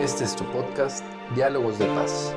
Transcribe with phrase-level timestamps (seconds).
[0.00, 1.02] Este es tu podcast,
[1.34, 2.34] Diálogos de Paz.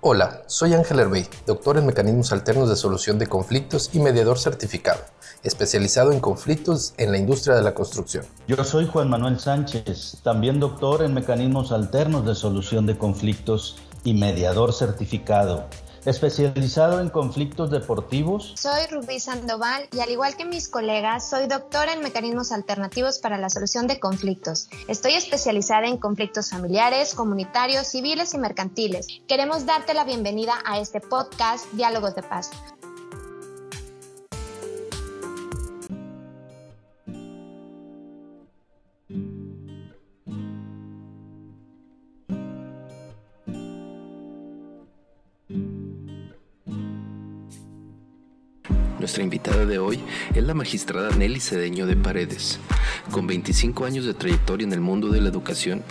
[0.00, 5.00] Hola, soy Ángel Herbey, doctor en mecanismos alternos de solución de conflictos y mediador certificado,
[5.42, 8.24] especializado en conflictos en la industria de la construcción.
[8.46, 14.14] Yo soy Juan Manuel Sánchez, también doctor en mecanismos alternos de solución de conflictos y
[14.14, 15.66] mediador certificado
[16.04, 18.54] especializado en conflictos deportivos.
[18.56, 23.38] Soy Rubí Sandoval y al igual que mis colegas, soy doctora en mecanismos alternativos para
[23.38, 24.68] la solución de conflictos.
[24.88, 29.06] Estoy especializada en conflictos familiares, comunitarios, civiles y mercantiles.
[29.26, 32.50] Queremos darte la bienvenida a este podcast Diálogos de Paz
[49.00, 49.98] Nuestra invitada de hoy
[50.34, 52.60] es la magistrada Nelly Cedeño de Paredes.
[53.10, 55.82] Con 25 años de trayectoria en el mundo de la educación,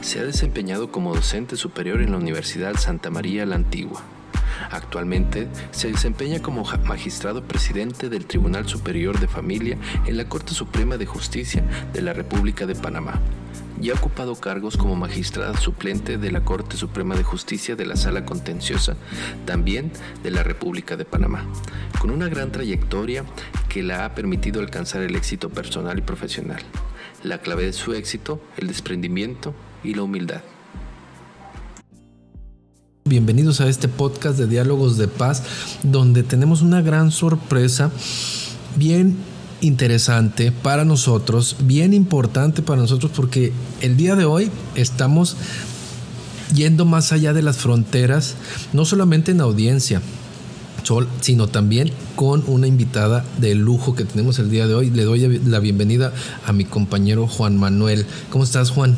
[0.00, 4.02] se ha desempeñado como docente superior en la Universidad Santa María la Antigua.
[4.70, 10.96] Actualmente se desempeña como magistrado presidente del Tribunal Superior de Familia en la Corte Suprema
[10.96, 11.62] de Justicia
[11.92, 13.20] de la República de Panamá
[13.80, 17.96] y ha ocupado cargos como magistrada suplente de la Corte Suprema de Justicia de la
[17.96, 18.96] Sala Contenciosa,
[19.46, 19.90] también
[20.22, 21.44] de la República de Panamá,
[22.00, 23.24] con una gran trayectoria
[23.68, 26.62] que la ha permitido alcanzar el éxito personal y profesional.
[27.22, 30.42] La clave de su éxito, el desprendimiento y la humildad.
[33.06, 37.90] Bienvenidos a este podcast de Diálogos de Paz, donde tenemos una gran sorpresa
[38.76, 39.16] bien
[39.60, 45.36] interesante para nosotros, bien importante para nosotros porque el día de hoy estamos
[46.54, 48.36] yendo más allá de las fronteras,
[48.72, 50.02] no solamente en audiencia,
[51.20, 54.90] sino también con una invitada de lujo que tenemos el día de hoy.
[54.90, 56.12] Le doy la bienvenida
[56.46, 58.06] a mi compañero Juan Manuel.
[58.30, 58.96] ¿Cómo estás, Juan?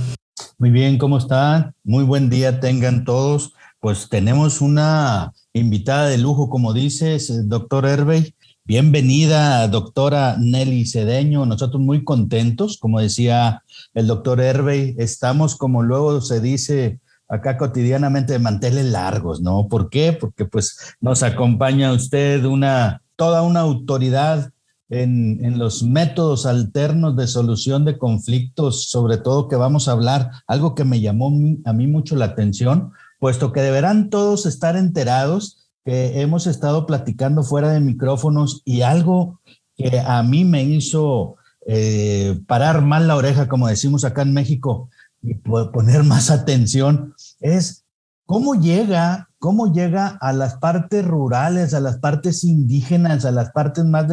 [0.59, 1.75] Muy bien, ¿cómo están?
[1.85, 3.53] Muy buen día tengan todos.
[3.79, 8.35] Pues tenemos una invitada de lujo, como dices, doctor Herbey.
[8.69, 11.47] Bienvenida, doctora Nelly Cedeño.
[11.47, 13.63] Nosotros muy contentos, como decía
[13.95, 19.69] el doctor Hervey, estamos, como luego se dice acá cotidianamente, de manteles largos, ¿no?
[19.69, 20.13] ¿Por qué?
[20.13, 24.51] Porque pues nos acompaña usted una, toda una autoridad
[24.89, 30.33] en, en, los métodos alternos de solución de conflictos, sobre todo que vamos a hablar,
[30.49, 31.33] algo que me llamó
[31.65, 32.91] a mí mucho la atención,
[33.21, 39.41] puesto que deberán todos estar enterados que hemos estado platicando fuera de micrófonos y algo
[39.77, 44.91] que a mí me hizo eh, parar mal la oreja, como decimos acá en México,
[45.23, 47.85] y poner más atención, es
[48.25, 53.85] cómo llega, cómo llega a las partes rurales, a las partes indígenas, a las partes
[53.85, 54.07] más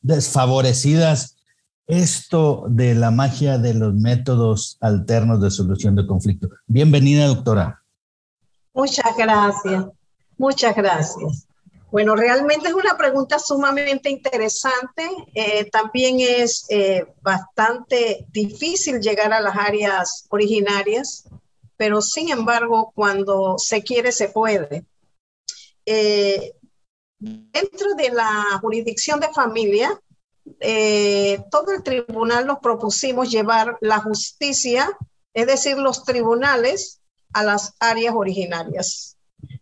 [0.00, 1.36] desfavorecidas
[1.86, 6.48] esto de la magia de los métodos alternos de solución de conflicto.
[6.66, 7.82] Bienvenida, doctora.
[8.72, 9.84] Muchas gracias.
[10.38, 11.46] Muchas gracias.
[11.94, 15.08] Bueno, realmente es una pregunta sumamente interesante.
[15.32, 21.28] Eh, también es eh, bastante difícil llegar a las áreas originarias,
[21.76, 24.84] pero sin embargo, cuando se quiere, se puede.
[25.86, 26.54] Eh,
[27.20, 29.96] dentro de la jurisdicción de familia,
[31.48, 34.90] todo el tribunal nos propusimos llevar la justicia,
[35.32, 37.00] es decir, los tribunales,
[37.32, 39.13] a las áreas originarias.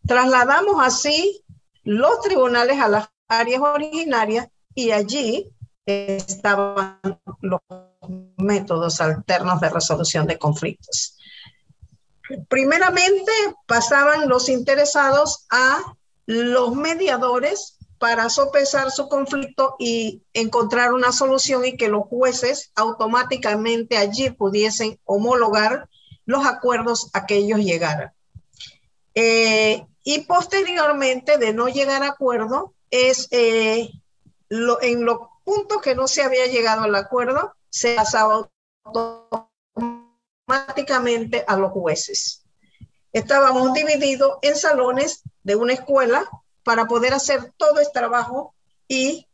[0.06, 1.42] Trasladamos así
[1.84, 5.50] los tribunales a las áreas originarias y allí
[5.86, 7.00] estaban
[7.40, 7.60] los
[8.36, 11.16] métodos alternos de resolución de conflictos.
[12.48, 13.32] Primeramente
[13.66, 15.80] pasaban los interesados a
[16.26, 23.96] los mediadores para sopesar su conflicto y encontrar una solución y que los jueces automáticamente
[23.96, 25.88] allí pudiesen homologar
[26.24, 28.12] los acuerdos a que ellos llegaran.
[29.14, 33.90] Eh, y posteriormente, de no llegar a acuerdo, es eh,
[34.50, 38.48] en los puntos que no se había llegado al acuerdo, se pasaba
[40.46, 42.44] automáticamente a los jueces.
[43.12, 46.28] Estábamos divididos en salones de una escuela
[46.64, 48.54] para poder hacer todo este trabajo
[48.88, 49.28] y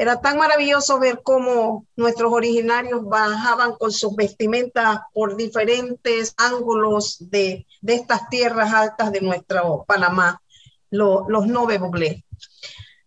[0.00, 7.66] era tan maravilloso ver cómo nuestros originarios bajaban con sus vestimentas por diferentes ángulos de,
[7.84, 10.40] estas tierras altas de nuestro Panamá,
[10.90, 12.22] los nove buglés.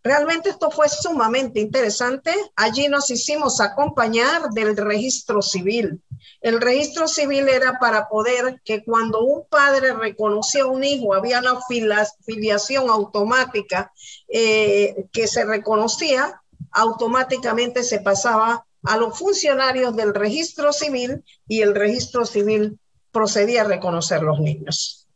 [0.03, 2.33] Realmente esto fue sumamente interesante.
[2.57, 6.01] Allí nos hicimos acompañar del registro civil.
[6.41, 11.39] El registro civil era para poder que cuando un padre reconocía a un hijo, había
[11.39, 11.57] una
[12.25, 13.93] filiación automática
[14.27, 16.40] eh, que se reconocía,
[16.71, 22.79] automáticamente se pasaba a los funcionarios del registro civil y el registro civil
[23.11, 25.07] procedía a reconocer los niños.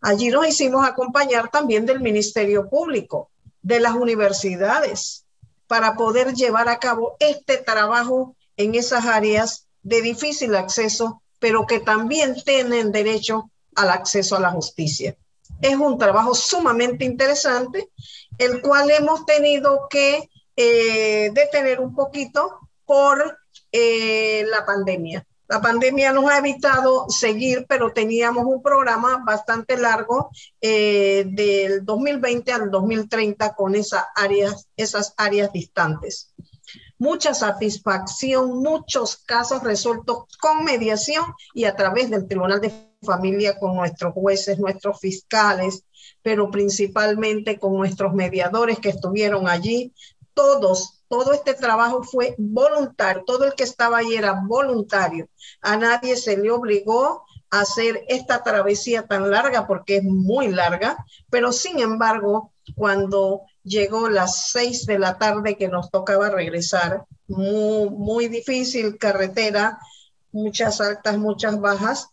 [0.00, 3.30] Allí nos hicimos acompañar también del Ministerio Público,
[3.62, 5.24] de las universidades,
[5.66, 11.80] para poder llevar a cabo este trabajo en esas áreas de difícil acceso, pero que
[11.80, 15.16] también tienen derecho al acceso a la justicia.
[15.60, 17.88] Es un trabajo sumamente interesante,
[18.38, 23.38] el cual hemos tenido que eh, detener un poquito por
[23.70, 25.26] eh, la pandemia.
[25.48, 30.30] La pandemia nos ha evitado seguir, pero teníamos un programa bastante largo
[30.62, 36.32] eh, del 2020 al 2030 con esas áreas, esas áreas distantes.
[36.98, 42.72] Mucha satisfacción, muchos casos resueltos con mediación y a través del Tribunal de
[43.02, 45.84] Familia con nuestros jueces, nuestros fiscales,
[46.22, 49.92] pero principalmente con nuestros mediadores que estuvieron allí.
[50.34, 55.28] Todos todo este trabajo fue voluntario, todo el que estaba ahí era voluntario.
[55.60, 61.04] A nadie se le obligó a hacer esta travesía tan larga porque es muy larga,
[61.28, 67.90] pero sin embargo, cuando llegó las seis de la tarde que nos tocaba regresar, muy,
[67.90, 69.78] muy difícil carretera,
[70.30, 72.08] muchas altas, muchas bajas,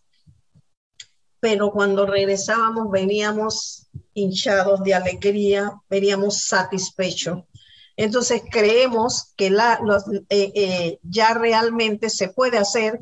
[1.40, 7.46] pero cuando regresábamos veníamos hinchados de alegría, veníamos satisfechos
[8.00, 9.78] entonces creemos que la,
[10.30, 12.98] eh, eh, ya realmente se puede hacer.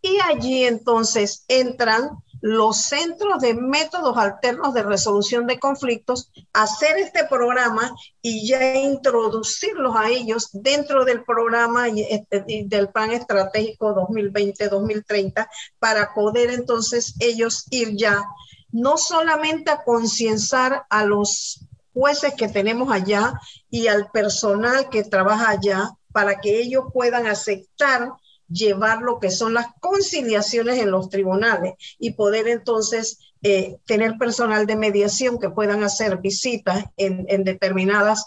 [0.00, 2.10] Y allí entonces entran
[2.40, 9.94] los centros de métodos alternos de resolución de conflictos, hacer este programa y ya introducirlos
[9.94, 15.46] a ellos dentro del programa y, este, del plan estratégico 2020-2030
[15.78, 18.24] para poder entonces ellos ir ya
[18.70, 21.67] no solamente a concienciar a los
[21.98, 23.32] jueces que tenemos allá
[23.68, 28.12] y al personal que trabaja allá para que ellos puedan aceptar
[28.48, 34.64] llevar lo que son las conciliaciones en los tribunales y poder entonces eh, tener personal
[34.66, 38.26] de mediación que puedan hacer visitas en, en determinadas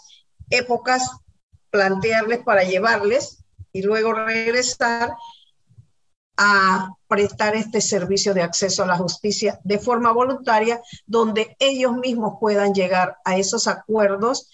[0.50, 1.08] épocas,
[1.70, 3.42] plantearles para llevarles
[3.72, 5.14] y luego regresar
[6.36, 12.34] a prestar este servicio de acceso a la justicia de forma voluntaria, donde ellos mismos
[12.40, 14.48] puedan llegar a esos acuerdos,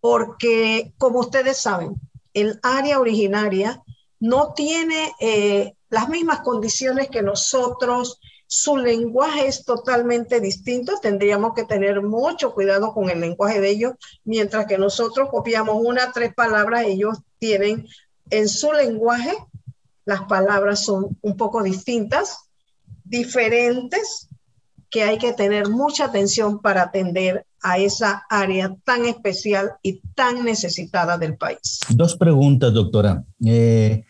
[0.00, 1.94] porque como ustedes saben,
[2.34, 3.82] el área originaria
[4.18, 11.64] no tiene eh, las mismas condiciones que nosotros, su lenguaje es totalmente distinto, tendríamos que
[11.64, 13.92] tener mucho cuidado con el lenguaje de ellos,
[14.24, 17.86] mientras que nosotros copiamos una, tres palabras, ellos tienen
[18.30, 19.34] en su lenguaje
[20.04, 22.48] las palabras son un poco distintas,
[23.04, 24.28] diferentes,
[24.90, 30.44] que hay que tener mucha atención para atender a esa área tan especial y tan
[30.44, 31.80] necesitada del país.
[31.88, 33.24] Dos preguntas, doctora.
[33.44, 34.04] Eh,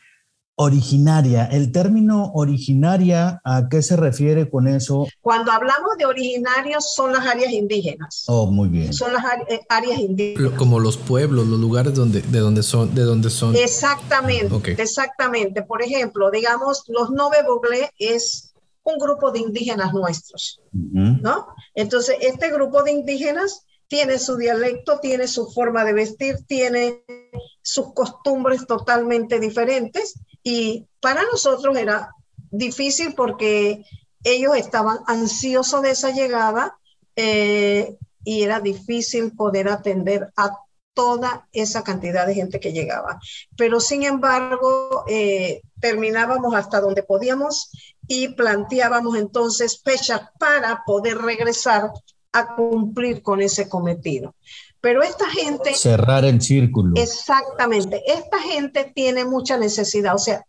[0.63, 5.09] Originaria, el término originaria, ¿a qué se refiere con eso?
[5.21, 8.23] Cuando hablamos de originarios son las áreas indígenas.
[8.29, 8.93] Oh, muy bien.
[8.93, 10.53] Son las eh, áreas indígenas.
[10.53, 13.57] Como los pueblos, los lugares donde, de donde son, de donde son.
[13.57, 15.63] Exactamente, exactamente.
[15.63, 18.55] Por ejemplo, digamos, los Nove Boglé es
[18.85, 21.49] un grupo de indígenas nuestros, ¿no?
[21.75, 27.03] Entonces, este grupo de indígenas tiene su dialecto, tiene su forma de vestir, tiene
[27.63, 32.11] sus costumbres totalmente diferentes y para nosotros era
[32.51, 33.85] difícil porque
[34.25, 36.77] ellos estaban ansiosos de esa llegada
[37.17, 40.59] eh, y era difícil poder atender a
[40.95, 43.19] toda esa cantidad de gente que llegaba.
[43.57, 47.71] Pero sin embargo, eh, terminábamos hasta donde podíamos
[48.07, 51.91] y planteábamos entonces fechas para poder regresar
[52.33, 54.35] a cumplir con ese cometido.
[54.83, 55.73] Pero esta gente...
[55.75, 57.01] Cerrar el círculo.
[57.01, 58.03] Exactamente.
[58.05, 60.17] Esta gente tiene mucha necesidad.
[60.17, 60.45] O sea,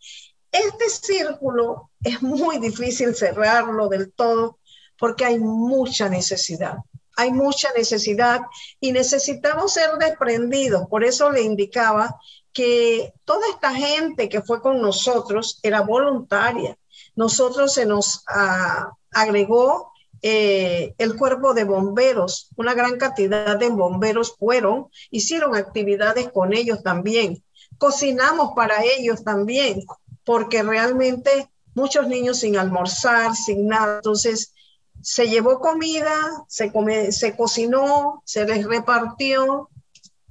[0.51, 4.57] este círculo es muy difícil cerrarlo del todo
[4.97, 6.77] porque hay mucha necesidad.
[7.15, 8.41] Hay mucha necesidad
[8.79, 10.87] y necesitamos ser desprendidos.
[10.89, 12.19] Por eso le indicaba
[12.51, 16.75] que toda esta gente que fue con nosotros era voluntaria.
[17.15, 19.92] Nosotros se nos ah, agregó
[20.25, 26.81] eh, el cuerpo de bomberos, una gran cantidad de bomberos fueron, hicieron actividades con ellos
[26.81, 27.43] también,
[27.77, 29.83] cocinamos para ellos también,
[30.23, 34.53] porque realmente muchos niños sin almorzar, sin nada, entonces
[35.01, 36.15] se llevó comida,
[36.47, 36.71] se,
[37.11, 39.69] se cocinó, se les repartió,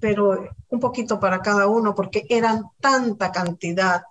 [0.00, 4.04] pero un poquito para cada uno, porque eran tanta cantidad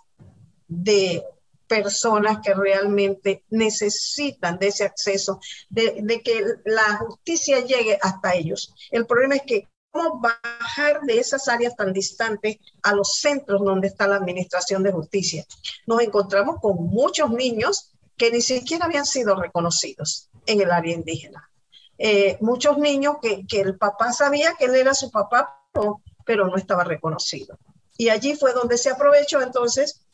[0.68, 1.24] de
[1.72, 8.74] personas que realmente necesitan de ese acceso, de, que la justicia llegue hasta ellos.
[8.92, 13.88] El problema es que cómo bajar de esas áreas tan distantes a los centros donde
[13.88, 15.46] está la administración de justicia.
[15.88, 21.50] Nos encontramos con muchos niños que ni siquiera habían sido reconocidos en el área indígena.
[21.98, 26.48] Eh, muchos niños que, que, el papá sabía que él era su papá, pero, pero
[26.48, 27.58] no estaba reconocido.
[27.98, 30.06] Y allí fue donde se aprovechó entonces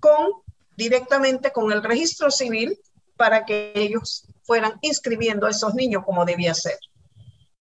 [0.00, 0.42] con
[0.78, 2.78] directamente con el registro civil
[3.16, 6.78] para que ellos fueran inscribiendo a esos niños como debía ser.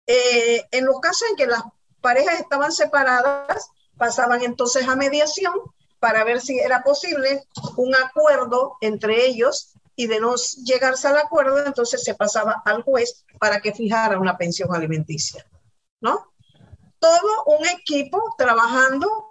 [0.07, 1.63] Eh, en los casos en que las
[2.03, 5.55] parejas estaban separadas, pasaban entonces a mediación
[5.99, 7.43] para ver si era posible
[7.79, 13.25] un acuerdo entre ellos y de no llegarse al acuerdo, entonces se pasaba al juez
[13.41, 15.47] para que fijara una pensión alimenticia,
[16.03, 16.35] ¿no?
[16.99, 19.26] Todo un equipo trabajando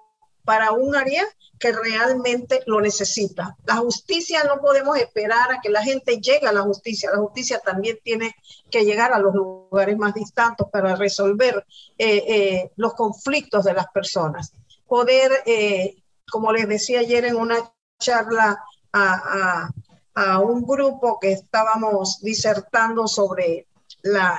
[0.46, 1.26] para un área
[1.60, 3.56] que realmente lo necesita.
[3.66, 7.12] La justicia no podemos esperar a que la gente llegue a la justicia.
[7.12, 8.36] La justicia también tiene
[8.70, 11.66] que llegar a los lugares más distantes para resolver
[11.98, 14.54] eh, eh, los conflictos de las personas.
[14.88, 15.96] Poder, eh,
[16.30, 17.58] como les decía ayer en una
[18.00, 18.62] charla
[18.94, 19.70] a,
[20.40, 23.68] un grupo que estábamos disertando sobre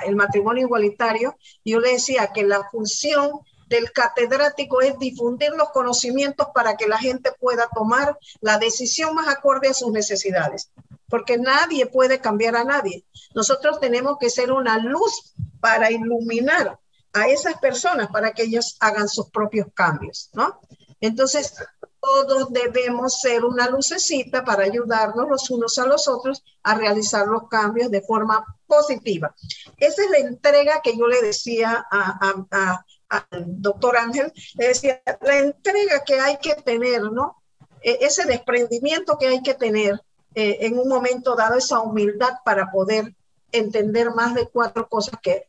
[0.06, 3.30] el matrimonio igualitario, yo le decía que la función
[3.66, 9.28] del catedrático es difundir los conocimientos para que la gente pueda tomar la decisión más
[9.28, 10.70] acorde a sus necesidades,
[11.08, 13.04] porque nadie puede cambiar a nadie.
[13.35, 16.78] Nosotros tenemos que ser una luz para iluminar
[17.12, 20.61] a esas personas para que ellos hagan sus propios cambios, ¿no?
[21.00, 21.54] Entonces,
[22.00, 27.49] todos debemos ser una lucecita para ayudarnos los unos a los otros a realizar los
[27.49, 29.35] cambios de forma positiva.
[29.76, 35.38] Esa es la entrega que yo le decía a, al doctor Ángel, le decía, la
[35.38, 37.42] entrega que hay que tener, ¿no?
[37.82, 40.00] E, ese desprendimiento que hay que tener
[40.34, 43.14] eh, en un momento dado, esa humildad para poder
[43.52, 45.48] entender más de cuatro cosas que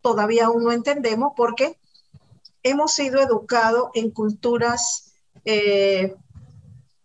[0.00, 1.78] todavía aún no entendemos porque
[2.62, 6.16] hemos sido educados en culturas eh,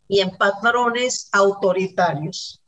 [0.07, 2.61] y en patrones autoritarios.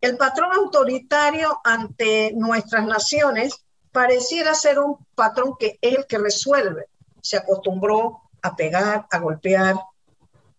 [0.00, 6.86] El patrón autoritario ante nuestras naciones pareciera ser un patrón que es el que resuelve.
[7.20, 9.76] Se acostumbró a pegar, a golpear,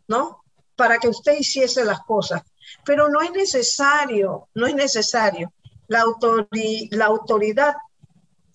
[0.08, 0.44] ¿no?
[0.76, 2.42] Para que usted hiciese las cosas.
[2.86, 5.54] Pero no es necesario, no es necesario.
[5.88, 6.04] La,
[6.92, 7.76] la autoridad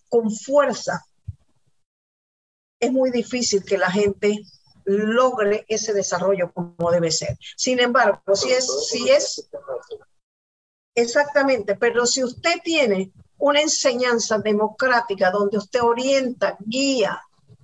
[0.08, 1.04] con fuerza
[2.78, 4.44] es muy difícil que la gente
[4.84, 7.38] logre ese desarrollo como debe ser.
[7.56, 9.48] Sin embargo, si es, si es
[10.94, 13.10] exactamente, pero si usted tiene
[13.44, 17.20] una enseñanza democrática donde usted orienta, guía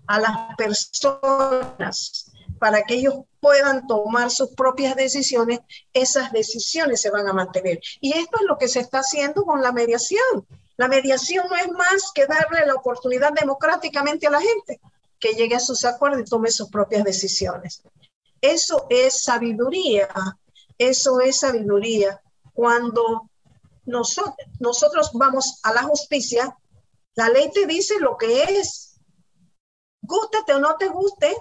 [0.06, 5.60] a las personas para que ellos puedan tomar sus propias decisiones,
[5.94, 7.80] esas decisiones se van a mantener.
[7.98, 10.46] Y esto es lo que se está haciendo con la mediación.
[10.76, 14.82] La mediación no es más que darle la oportunidad democráticamente a la gente
[15.18, 17.82] que llegue a sus acuerdos y tome sus propias decisiones.
[18.42, 20.10] Eso es sabiduría,
[20.76, 22.20] eso es sabiduría.
[22.52, 23.29] Cuando
[23.84, 26.56] nosotros, vamos a la justicia,
[27.14, 29.00] la ley te dice lo que es.
[30.02, 31.36] Gústete o no te guste,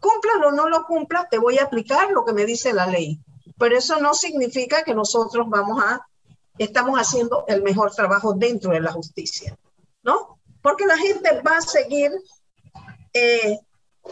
[0.00, 3.20] cúmplalo o no lo cumpla, te voy a aplicar lo que me dice la ley.
[3.58, 6.06] Pero eso no significa que nosotros vamos a,
[6.58, 9.56] estamos haciendo el mejor trabajo dentro de la justicia,
[10.02, 10.38] ¿no?
[10.62, 12.12] Porque la gente va a seguir
[13.12, 13.58] eh,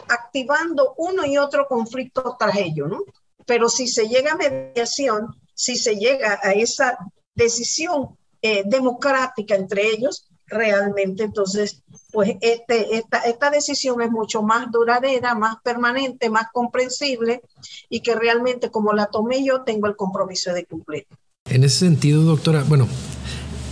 [0.09, 3.00] activando uno y otro conflicto tras ello, ¿no?
[3.47, 6.99] Pero si se llega a mediación, si se llega a esa
[7.35, 14.71] decisión eh, democrática entre ellos, realmente entonces, pues este, esta, esta decisión es mucho más
[14.71, 17.43] duradera, más permanente, más comprensible
[17.88, 21.07] y que realmente como la tomé yo, tengo el compromiso de cumplir.
[21.47, 22.88] En ese sentido, doctora, bueno,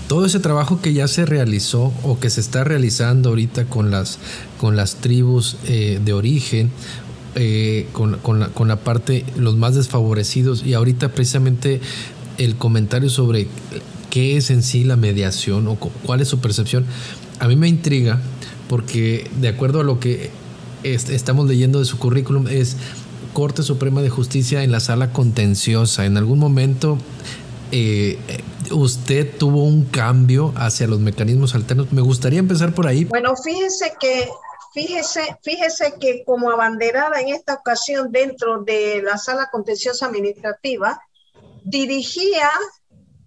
[0.09, 4.19] todo ese trabajo que ya se realizó o que se está realizando ahorita con las,
[4.59, 6.71] con las tribus eh, de origen,
[7.35, 11.81] eh, con, la, con, la, parte, los más desfavorecidos, y ahorita precisamente
[12.45, 13.49] el comentario sobre
[14.11, 16.87] qué es en sí la mediación o cuál es su percepción,
[17.39, 18.21] a mí me intriga
[18.69, 20.31] porque de acuerdo a lo que
[20.85, 22.77] estamos leyendo de su currículum es
[23.33, 26.05] Corte Suprema de Justicia en la sala contenciosa.
[26.05, 26.99] En algún momento
[27.71, 28.19] eh,
[28.71, 31.93] usted tuvo un cambio hacia los mecanismos alternos.
[31.93, 33.05] Me gustaría empezar por ahí.
[33.05, 34.29] Bueno, fíjese que
[34.73, 40.99] Fíjese, fíjese que como abanderada en esta ocasión dentro de la sala contenciosa administrativa,
[41.65, 42.51] dirigía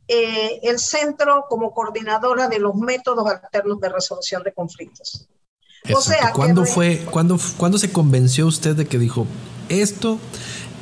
[0.07, 5.27] eh, el centro como coordinadora de los métodos alternos de resolución de conflictos.
[5.93, 9.27] O sea, ¿Cuándo fue, cuándo, cuándo se convenció usted de que dijo,
[9.69, 10.19] esto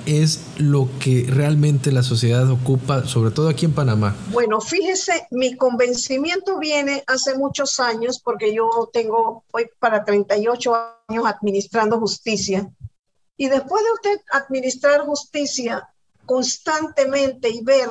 [0.05, 4.15] es lo que realmente la sociedad ocupa, sobre todo aquí en Panamá?
[4.31, 10.75] Bueno, fíjese, mi convencimiento viene hace muchos años, porque yo tengo hoy para 38
[11.07, 12.69] años administrando justicia.
[13.37, 15.89] Y después de usted administrar justicia,
[16.25, 17.89] constantemente y ver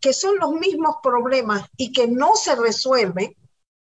[0.00, 3.34] que son los mismos problemas y que no se resuelven,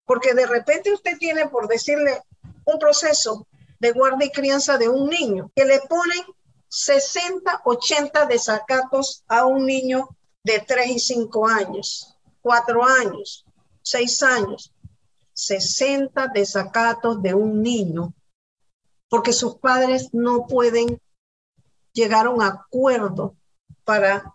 [0.05, 2.21] porque de repente usted tiene, por decirle,
[2.65, 3.47] un proceso
[3.79, 6.23] de guardia y crianza de un niño, que le ponen
[6.69, 10.09] 60, 80 desacatos a un niño
[10.43, 13.45] de 3 y 5 años, 4 años,
[13.83, 14.73] 6 años,
[15.35, 18.15] 60 desacatos de un niño,
[19.09, 21.01] porque sus padres no pueden
[21.93, 23.37] llegar a un acuerdo
[23.85, 24.35] para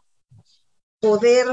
[1.00, 1.48] poder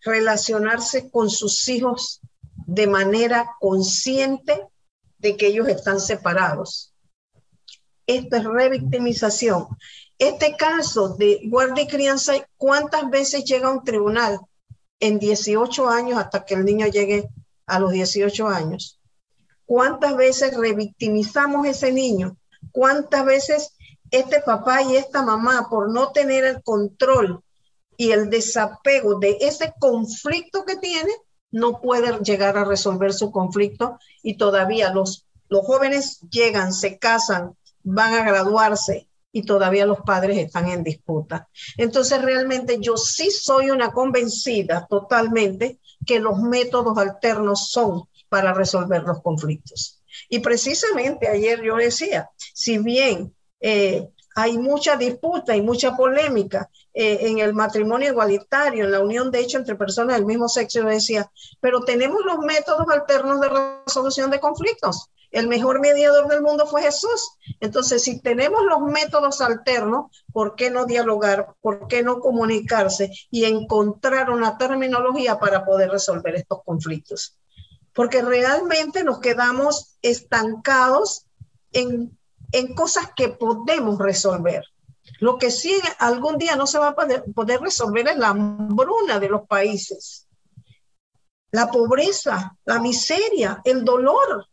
[0.00, 2.20] relacionarse con sus hijos
[2.66, 4.66] de manera consciente
[5.18, 6.92] de que ellos están separados.
[8.06, 9.68] Esto es revictimización.
[10.18, 14.40] Este caso de guardia y crianza, ¿cuántas veces llega a un tribunal?
[15.00, 17.28] En 18 años hasta que el niño llegue
[17.66, 19.00] a los 18 años.
[19.64, 22.36] ¿Cuántas veces revictimizamos ese niño?
[22.70, 23.72] ¿Cuántas veces
[24.12, 27.42] este papá y esta mamá, por no tener el control
[27.96, 31.12] y el desapego de ese conflicto que tiene,
[31.50, 37.56] no puede llegar a resolver su conflicto y todavía los, los jóvenes llegan, se casan,
[37.82, 41.48] van a graduarse y todavía los padres están en disputa.
[41.76, 49.02] Entonces realmente yo sí soy una convencida totalmente que los métodos alternos son para resolver
[49.02, 50.02] los conflictos.
[50.28, 57.18] Y precisamente ayer yo decía, si bien eh, hay mucha disputa y mucha polémica eh,
[57.22, 60.86] en el matrimonio igualitario, en la unión de hecho entre personas del mismo sexo, yo
[60.86, 63.50] decía, pero tenemos los métodos alternos de
[63.86, 65.10] resolución de conflictos.
[65.30, 67.38] El mejor mediador del mundo fue Jesús.
[67.60, 71.54] Entonces, si tenemos los métodos alternos, ¿por qué no dialogar?
[71.62, 77.38] ¿Por qué no comunicarse y encontrar una terminología para poder resolver estos conflictos?
[77.94, 81.24] Porque realmente nos quedamos estancados
[81.72, 82.18] en
[82.52, 84.64] en cosas que podemos resolver.
[85.18, 89.28] Lo que sí algún día no se va a poder, resolver es la hambruna de
[89.28, 90.28] los países,
[91.50, 94.46] la pobreza, la miseria, el dolor.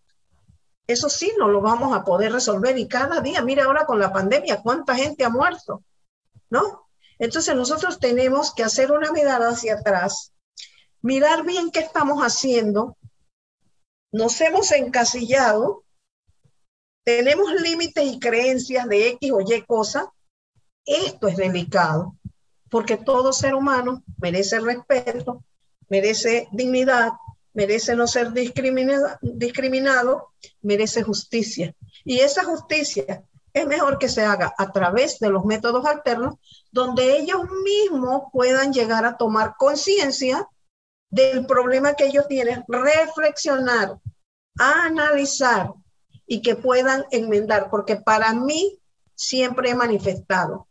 [0.88, 4.12] Eso sí no lo vamos a poder resolver y cada día, mira ahora con la
[4.12, 5.84] pandemia, cuánta gente ha muerto,
[6.50, 6.88] ¿no?
[7.20, 10.34] Entonces nosotros tenemos que hacer una mirada hacia atrás,
[11.02, 12.98] mirar bien qué estamos haciendo.
[14.12, 15.84] Nos hemos encasillado
[17.10, 20.14] tenemos límites y creencias de X o Y cosa,
[20.86, 22.16] esto es delicado,
[22.70, 25.44] porque todo ser humano merece respeto,
[25.88, 27.14] merece dignidad,
[27.56, 30.28] merece no ser discriminado, discriminado,
[30.62, 31.74] merece justicia.
[32.06, 36.36] Y esa justicia es mejor que se haga a través de los métodos alternos,
[36.72, 40.48] donde ellos mismos puedan llegar a tomar conciencia
[41.10, 43.98] del problema que ellos tienen, reflexionar,
[44.60, 45.74] analizar
[46.30, 48.80] y que puedan enmendar, porque para mí
[49.16, 50.68] siempre he manifestado,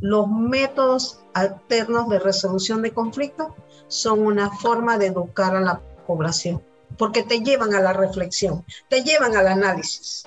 [0.00, 3.52] los métodos alternos de resolución de conflictos
[3.86, 6.64] son una forma de educar a la población,
[6.98, 10.26] porque te llevan a la reflexión, te llevan al análisis.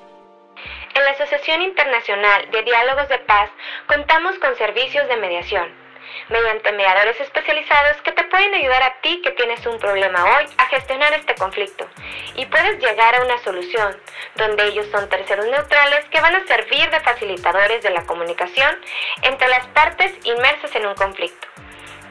[0.93, 3.49] En la Asociación Internacional de Diálogos de Paz
[3.87, 5.86] contamos con servicios de mediación
[6.29, 10.67] mediante mediadores especializados que te pueden ayudar a ti que tienes un problema hoy a
[10.67, 11.87] gestionar este conflicto
[12.35, 13.97] y puedes llegar a una solución
[14.35, 18.79] donde ellos son terceros neutrales que van a servir de facilitadores de la comunicación
[19.21, 21.47] entre las partes inmersas en un conflicto.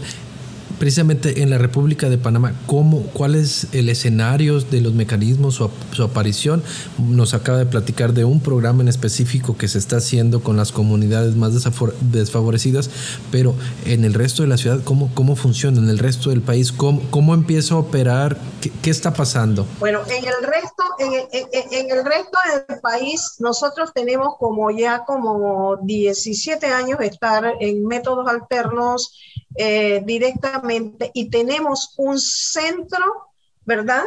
[0.82, 5.70] precisamente en la República de Panamá, ¿cómo, ¿cuál es el escenario de los mecanismos, su,
[5.92, 6.60] su, aparición?
[6.98, 10.72] Nos acaba de platicar de un programa en específico que se está haciendo con las
[10.72, 11.52] comunidades más
[12.00, 12.90] desfavorecidas,
[13.30, 13.54] pero
[13.86, 15.78] en el resto de la ciudad, ¿cómo, cómo funciona?
[15.78, 18.36] En el resto del país, ¿cómo, cómo empieza a operar?
[18.60, 19.64] ¿Qué, qué está pasando?
[19.78, 26.66] Bueno, en el resto, en, el resto del país, nosotros tenemos como ya como 17
[26.66, 29.16] años estar en métodos alternos
[29.54, 30.71] eh, directamente
[31.14, 33.28] y tenemos un centro,
[33.64, 34.04] ¿verdad?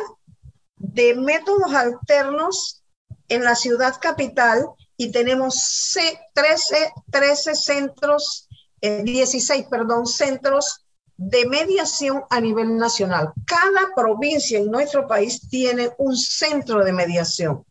[0.77, 2.83] De métodos alternos
[3.27, 4.65] en la ciudad capital
[4.97, 5.93] y tenemos
[6.33, 8.47] 13, 13 centros,
[8.81, 10.85] 16, eh, perdón, centros
[11.17, 13.31] de mediación a nivel nacional.
[13.45, 17.65] Cada provincia en nuestro país tiene un centro de mediación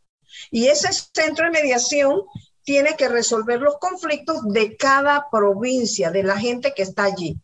[0.50, 2.22] y ese centro de mediación
[2.64, 7.38] tiene que resolver los conflictos de cada provincia, de la gente que está allí.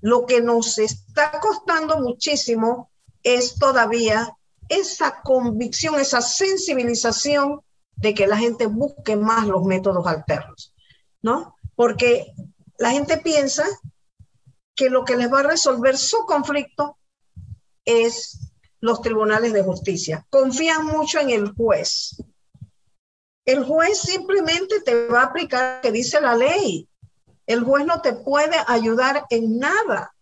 [0.00, 2.90] Lo que nos está costando muchísimo
[3.22, 4.36] es todavía
[4.68, 7.60] esa convicción, esa sensibilización
[7.96, 10.74] de que la gente busque más los métodos alternos,
[11.22, 11.56] ¿no?
[11.74, 12.34] Porque
[12.78, 13.64] la gente piensa
[14.74, 16.98] que lo que les va a resolver su conflicto
[17.84, 20.26] es los tribunales de justicia.
[20.28, 22.22] Confían mucho en el juez.
[23.44, 26.88] El juez simplemente te va a aplicar lo que dice la ley.
[27.46, 30.14] El juez no te puede ayudar en nada.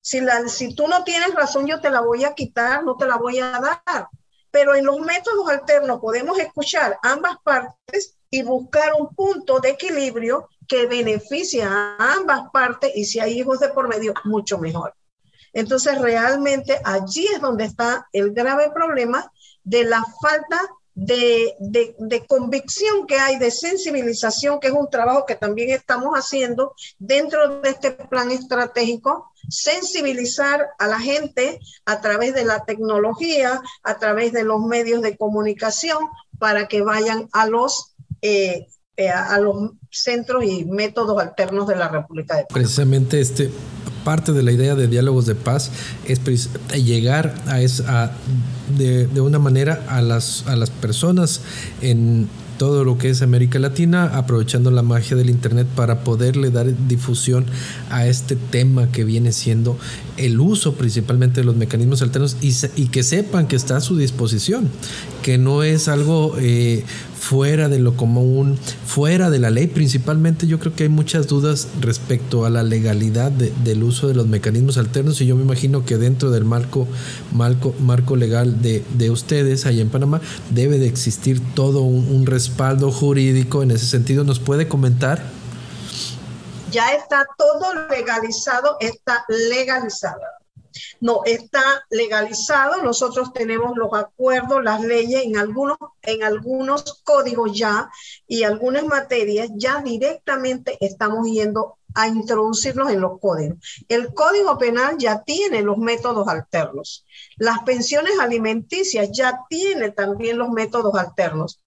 [0.00, 3.06] Si, la, si tú no tienes razón, yo te la voy a quitar, no te
[3.06, 4.08] la voy a dar.
[4.50, 10.48] Pero en los métodos alternos podemos escuchar ambas partes y buscar un punto de equilibrio
[10.68, 14.94] que beneficie a ambas partes y si hay hijos de por medio, mucho mejor.
[15.52, 19.30] Entonces, realmente allí es donde está el grave problema
[19.64, 20.60] de la falta
[20.96, 26.74] de, de, convicción que hay, de sensibilización, que es un trabajo que también estamos haciendo
[26.98, 33.98] dentro de este plan estratégico, sensibilizar a la gente a través de la tecnología, a
[33.98, 35.98] través de los medios de comunicación,
[36.38, 41.88] para que vayan a los, eh, eh, a los centros y métodos alternos de la
[41.88, 43.50] República de Precisamente este
[44.06, 45.72] parte de la idea de diálogos de paz
[46.06, 46.20] es
[46.76, 48.12] llegar a, esa,
[48.78, 51.40] de, de, una manera a las, a las personas
[51.82, 56.68] en todo lo que es América Latina, aprovechando la magia del Internet para poderle dar
[56.86, 57.46] difusión
[57.90, 59.76] a este tema que viene siendo
[60.16, 63.96] el uso principalmente de los mecanismos alternos y, y que sepan que está a su
[63.96, 64.68] disposición,
[65.22, 66.84] que no es algo eh,
[67.18, 69.66] fuera de lo común, fuera de la ley.
[69.66, 74.26] Principalmente yo creo que hay muchas dudas respecto a la legalidad del uso de los
[74.26, 76.86] mecanismos alternos y yo me imagino que dentro del marco,
[77.32, 82.90] marco, marco legal de, de ustedes allá en Panamá debe de existir todo un respaldo
[82.90, 84.24] jurídico en ese sentido.
[84.24, 85.45] ¿Nos puede comentar?
[86.70, 90.20] Ya está todo legalizado, está legalizado.
[91.00, 92.82] No, está legalizado.
[92.82, 97.88] Nosotros tenemos los acuerdos, las leyes en algunos, en algunos códigos ya
[98.26, 103.58] y algunas materias ya directamente estamos yendo a introducirlos en los códigos.
[103.88, 107.06] El código penal ya tiene los métodos alternos.
[107.36, 111.60] Las pensiones alimenticias ya tiene también los métodos alternos.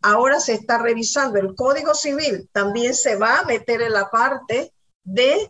[0.00, 4.72] Ahora se está revisando el código civil, también se va a meter en la parte
[5.04, 5.48] de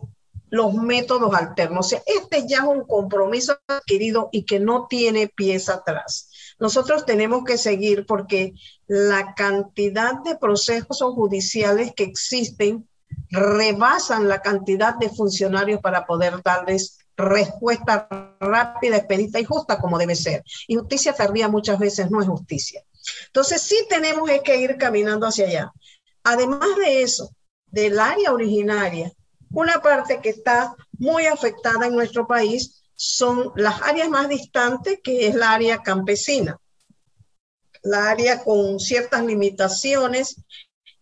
[0.49, 1.93] los métodos alternos.
[1.93, 6.31] Este ya es un compromiso adquirido y que no tiene pies atrás.
[6.59, 8.53] Nosotros tenemos que seguir porque
[8.87, 12.87] la cantidad de procesos judiciales que existen
[13.31, 18.09] rebasan la cantidad de funcionarios para poder darles respuesta
[18.41, 20.45] rápida, expedita y justa como debe ser.
[20.69, 22.83] Y justicia tardía muchas veces no es justicia.
[23.27, 25.73] Entonces sí tenemos que ir caminando hacia allá.
[26.25, 27.31] Además de eso,
[27.67, 29.13] del área originaria,
[29.51, 35.27] una parte que está muy afectada en nuestro país son las áreas más distantes, que
[35.27, 36.59] es la área campesina,
[37.83, 40.37] la área con ciertas limitaciones.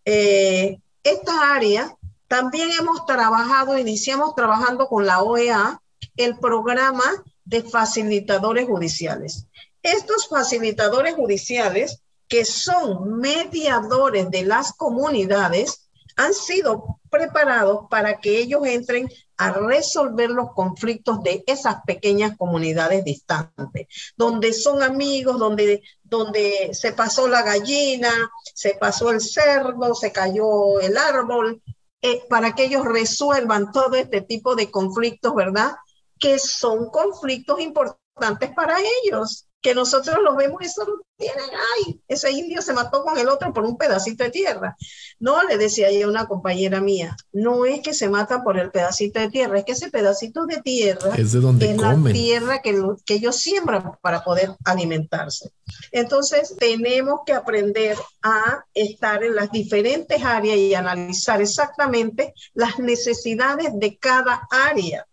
[0.03, 1.95] Eh, esta área
[2.27, 5.81] también hemos trabajado, iniciamos trabajando con la OEA,
[6.15, 7.03] el programa
[7.45, 9.47] de facilitadores judiciales.
[9.83, 18.65] Estos facilitadores judiciales, que son mediadores de las comunidades, han sido preparados para que ellos
[18.65, 26.69] entren a resolver los conflictos de esas pequeñas comunidades distantes, donde son amigos, donde, donde
[26.73, 28.11] se pasó la gallina,
[28.53, 31.61] se pasó el cerdo, se cayó el árbol,
[32.03, 35.71] eh, para que ellos resuelvan todo este tipo de conflictos, ¿verdad?
[36.19, 41.45] Que son conflictos importantes para ellos que nosotros lo vemos y solo tienen,
[41.85, 44.75] ay, ese indio se mató con el otro por un pedacito de tierra.
[45.19, 48.71] No, le decía yo a una compañera mía, no es que se mata por el
[48.71, 52.75] pedacito de tierra, es que ese pedacito de tierra es, de donde la tierra que,
[53.05, 55.51] que ellos siembran para poder alimentarse.
[55.91, 63.69] Entonces, tenemos que aprender a estar en las diferentes áreas y analizar exactamente las necesidades
[63.73, 65.05] de cada área.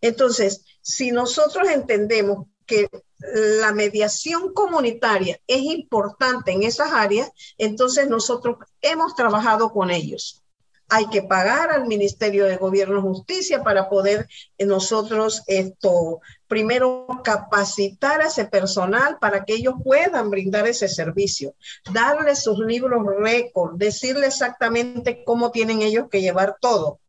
[0.00, 8.58] Entonces, si nosotros entendemos que la mediación comunitaria es importante en esas áreas, entonces nosotros
[8.82, 10.42] hemos trabajado con ellos.
[10.88, 17.08] Hay que pagar al Ministerio de Gobierno y Justicia para poder eh, nosotros esto, primero
[17.24, 21.54] capacitar a ese personal para que ellos puedan brindar ese servicio,
[21.92, 27.00] darles sus libros récord, decirles exactamente cómo tienen ellos que llevar todo.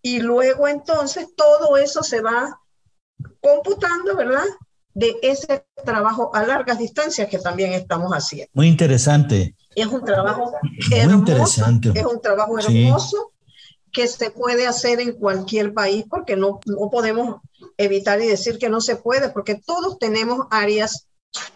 [0.00, 2.58] Y luego entonces todo eso se va
[3.40, 4.46] computando, ¿verdad?
[4.94, 8.50] De ese trabajo a largas distancias que también estamos haciendo.
[8.54, 9.54] Muy interesante.
[9.74, 10.52] Es un trabajo
[10.90, 11.92] hermoso, Muy interesante.
[11.94, 13.32] es un trabajo hermoso
[13.90, 17.40] que se puede hacer en cualquier país porque no, no podemos
[17.76, 21.06] evitar y decir que no se puede porque todos tenemos áreas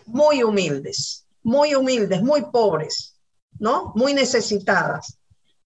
[0.06, 3.16] muy humildes, muy humildes, muy pobres,
[3.58, 3.92] ¿no?
[3.94, 5.15] Muy necesitadas.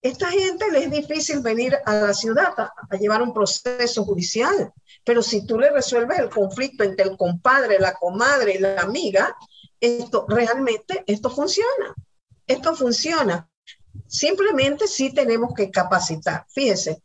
[0.03, 4.73] Esta gente le es difícil venir a la ciudad a, llevar un proceso judicial,
[5.05, 9.37] pero si tú le resuelves el conflicto entre el compadre, la comadre y la amiga,
[9.79, 11.95] esto realmente, esto funciona.
[12.47, 13.49] Esto funciona.
[14.07, 16.47] Simplemente sí tenemos que capacitar.
[16.49, 17.03] Fíjese,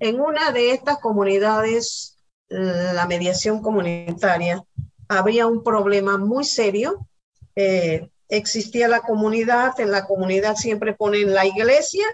[0.00, 4.62] en una de estas comunidades, la mediación comunitaria,
[5.08, 7.06] había un problema muy serio.
[7.54, 12.06] Eh, existía la comunidad, en la comunidad siempre ponen la iglesia,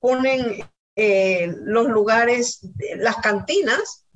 [0.00, 2.60] ponen eh, los lugares,
[2.96, 4.06] las cantinas,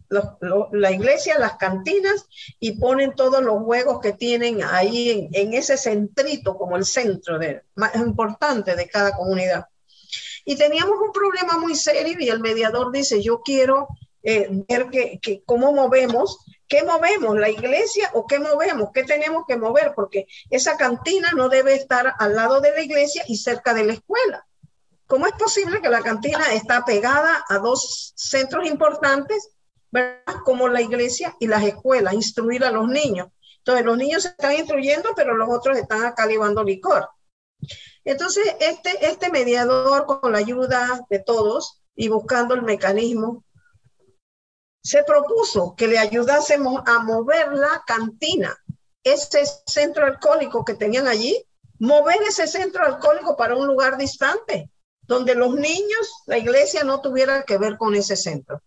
[0.72, 2.26] la iglesia, las cantinas
[2.58, 7.62] y ponen todos los juegos que tienen ahí en, ese centrito como el centro de,
[7.76, 9.66] más importante de cada comunidad.
[10.44, 13.88] Y teníamos un problema muy serio y el mediador dice, yo quiero
[14.22, 19.44] eh, ver que, que, cómo movemos, qué movemos, la iglesia o qué movemos, qué tenemos
[19.46, 23.74] que mover, porque esa cantina no debe estar al lado de la iglesia y cerca
[23.74, 24.46] de la escuela.
[25.10, 29.50] ¿Cómo es posible que la cantina está pegada a dos centros importantes
[30.44, 33.26] como la iglesia y las escuelas, instruir a los niños.
[33.58, 37.08] Entonces, los niños se están instruyendo, pero los otros están acá licor.
[38.04, 43.44] Entonces, este, este mediador, con la ayuda de todos y buscando el mecanismo,
[44.80, 48.56] se propuso que le ayudásemos a mover la cantina,
[49.02, 51.44] ese centro alcohólico que tenían allí,
[51.80, 54.70] mover ese centro alcohólico para un lugar distante,
[55.10, 58.62] donde los niños, la iglesia no tuviera que ver con ese centro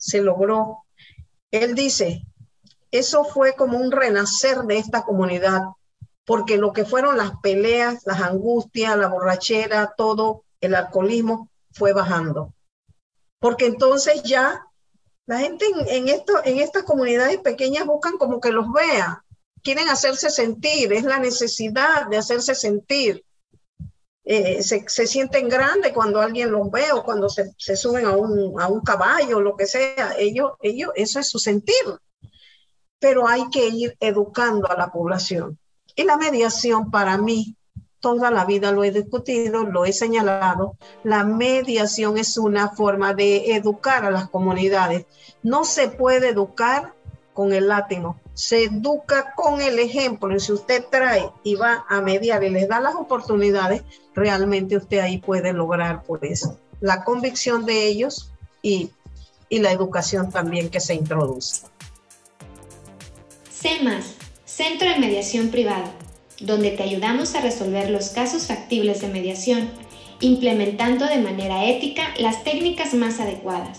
[0.00, 0.86] se logró.
[1.52, 2.26] Él dice,
[2.90, 5.60] eso fue como un renacer de esta comunidad,
[6.24, 12.54] porque lo que fueron las peleas, las angustias, la borrachera, todo el alcoholismo fue bajando.
[13.38, 14.66] Porque entonces ya
[15.26, 19.24] la gente en, esto, en estas comunidades pequeñas buscan como que los vea,
[19.62, 23.24] quieren hacerse sentir, es la necesidad de hacerse sentir.
[24.24, 28.12] Eh, se, se, sienten grandes cuando alguien los ve o cuando se, se suben a
[28.12, 30.14] un, a un, caballo, lo que sea.
[30.18, 31.74] Ellos, ellos, eso es su sentir.
[32.98, 35.58] Pero hay que ir educando a la población.
[35.96, 37.56] Y la mediación para mí,
[37.98, 43.54] toda la vida lo he discutido, lo he señalado, la mediación es una forma de
[43.54, 45.06] educar a las comunidades.
[45.42, 46.94] No se puede educar
[47.34, 50.34] con el latino, se educa con el ejemplo.
[50.34, 53.82] Y si usted trae y va a mediar y les da las oportunidades,
[54.14, 58.30] realmente usted ahí puede lograr por eso la convicción de ellos
[58.62, 58.90] y,
[59.48, 61.66] y la educación también que se introduce.
[63.50, 64.14] CEMAS,
[64.44, 65.92] Centro de Mediación Privada,
[66.40, 69.70] donde te ayudamos a resolver los casos factibles de mediación,
[70.20, 73.78] implementando de manera ética las técnicas más adecuadas,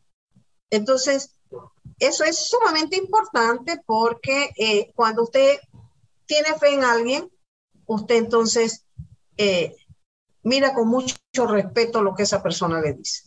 [0.69, 1.37] Entonces,
[2.01, 5.61] eso es sumamente importante porque eh, cuando usted
[6.27, 7.31] tiene fe en alguien,
[7.87, 8.85] usted entonces
[9.37, 9.77] eh,
[10.43, 11.17] mira con mucho
[11.49, 13.23] respeto lo que esa persona le dice,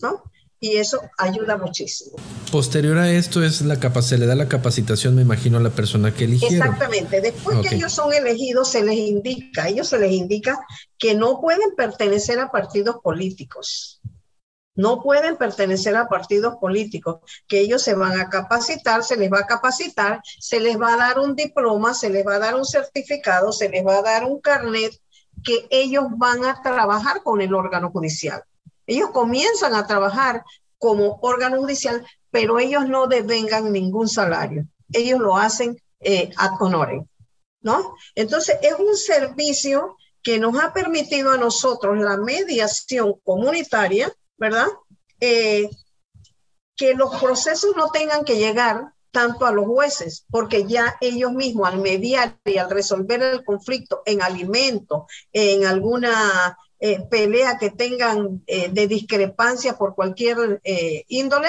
[0.00, 0.22] ¿no?
[0.58, 2.16] Y eso ayuda muchísimo.
[2.50, 6.14] Posterior a esto es la se le da la capacitación, me imagino, a la persona
[6.14, 6.56] que eligieron.
[6.56, 7.20] Exactamente.
[7.20, 10.58] Después que ellos son elegidos, se les indica, ellos se les indica
[10.98, 14.00] que no pueden pertenecer a partidos políticos.
[14.76, 19.40] no pueden pertenecer a partidos políticos, que ellos se van a capacitar, se les va
[19.40, 22.64] a capacitar, se les va a dar un diploma, se les va a dar un
[22.64, 24.92] certificado, se les va a dar un carnet
[25.46, 28.42] que ellos van a trabajar con el órgano judicial.
[28.86, 30.44] Ellos comienzan a trabajar
[30.76, 34.66] como órgano judicial, pero ellos no devengan ningún salario.
[34.92, 37.06] Ellos lo hacen eh, ad honorem,
[37.62, 37.94] ¿no?
[38.16, 44.66] Entonces, es un servicio que nos ha permitido a nosotros la mediación comunitaria, ¿verdad?
[45.20, 45.70] Eh,
[46.74, 51.66] que los procesos no tengan que llegar tanto a los jueces, porque ya ellos mismos
[51.68, 58.42] al mediar y al resolver el conflicto en alimento, en alguna eh, pelea que tengan
[58.46, 60.60] eh, de discrepancia por cualquier
[61.08, 61.48] índole,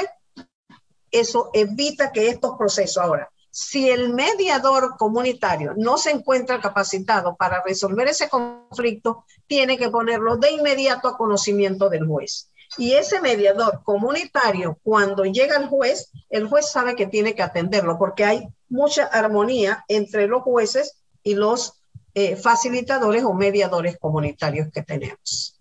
[1.11, 7.63] eso evita que estos procesos ahora, si el mediador comunitario no se encuentra capacitado para
[7.63, 12.46] resolver ese conflicto, tiene que ponerlo de inmediato a conocimiento del juez.
[12.77, 17.97] Y ese mediador comunitario, cuando llega al juez, el juez sabe que tiene que atenderlo
[17.97, 21.73] porque hay mucha armonía entre los jueces y los
[22.13, 25.55] eh, facilitadores o mediadores comunitarios que tenemos.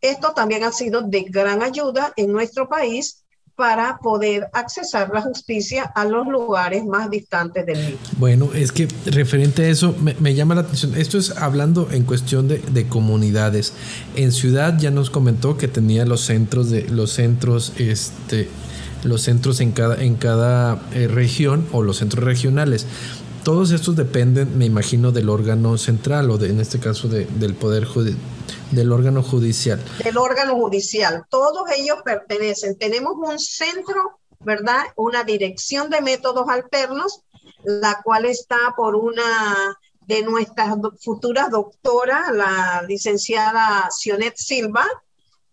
[0.00, 3.24] Esto también ha sido de gran ayuda en nuestro país
[3.58, 7.98] para poder accesar la justicia a los lugares más distantes del mismo.
[8.16, 10.94] Bueno, es que referente a eso me, llama la atención.
[10.94, 13.72] Esto es hablando en cuestión de, comunidades.
[14.14, 18.48] En ciudad ya nos comentó que tenía los centros de los centros, este,
[19.02, 22.86] los centros en cada en cada eh, región o los centros regionales.
[23.42, 27.86] Todos estos dependen, me imagino, del órgano central o de, en este caso del poder
[27.86, 28.18] judicial
[28.70, 29.82] del órgano judicial.
[30.02, 31.24] Del órgano judicial.
[31.28, 32.78] Todos ellos pertenecen.
[32.78, 34.82] Tenemos un centro, ¿verdad?
[34.96, 37.22] Una dirección de métodos alternos,
[37.64, 44.86] la cual está por una de nuestras futuras doctoras, la licenciada Sionet Silva,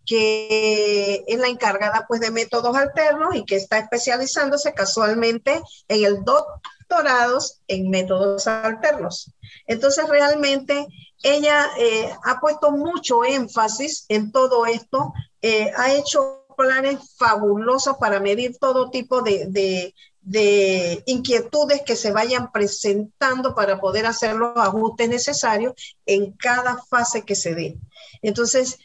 [0.06, 6.24] que es la encargada pues de métodos alternos y que está especializándose casualmente en el
[6.24, 9.32] doctorados en métodos alternos.
[9.66, 10.86] Entonces realmente
[11.22, 18.18] ella eh, ha puesto mucho énfasis en todo esto, eh, ha hecho planes fabulosos para
[18.20, 19.94] medir todo tipo de,
[21.06, 25.74] inquietudes que se vayan presentando para poder hacer los ajustes necesarios
[26.04, 27.76] en cada fase que se dé.
[28.22, 28.78] Entonces,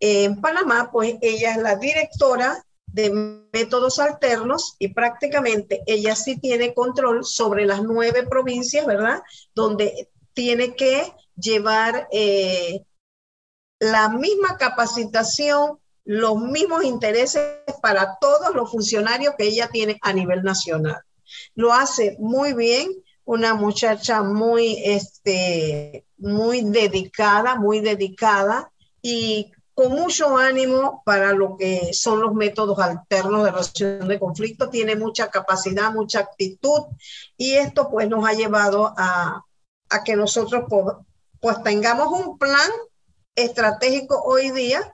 [0.00, 6.74] en Panamá, pues ella es la directora de métodos alternos y prácticamente ella sí tiene
[6.74, 9.22] control sobre las nueve provincias, ¿verdad?
[9.54, 11.10] Donde tiene que
[11.42, 12.84] llevar eh,
[13.78, 17.42] la misma capacitación, los mismos intereses
[17.82, 21.00] para todos los funcionarios que ella tiene a nivel nacional.
[21.54, 22.92] Lo hace muy bien,
[23.24, 31.90] una muchacha muy, este, muy dedicada, muy dedicada y con mucho ánimo para lo que
[31.92, 36.82] son los métodos alternos de resolución de conflicto, tiene mucha capacidad, mucha actitud
[37.36, 39.44] y esto pues nos ha llevado a,
[39.88, 40.64] a que nosotros
[41.42, 42.70] pues tengamos un plan
[43.34, 44.92] estratégico hoy día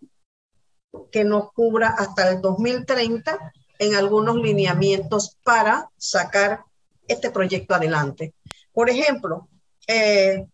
[1.12, 6.64] que nos cubra hasta el 2030 en algunos lineamientos para sacar
[7.06, 8.32] este proyecto adelante.
[8.72, 9.46] Por ejemplo,
[9.86, 10.46] eh,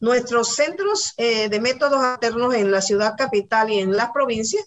[0.00, 4.64] nuestros centros eh, de métodos alternos en la ciudad capital y en las provincias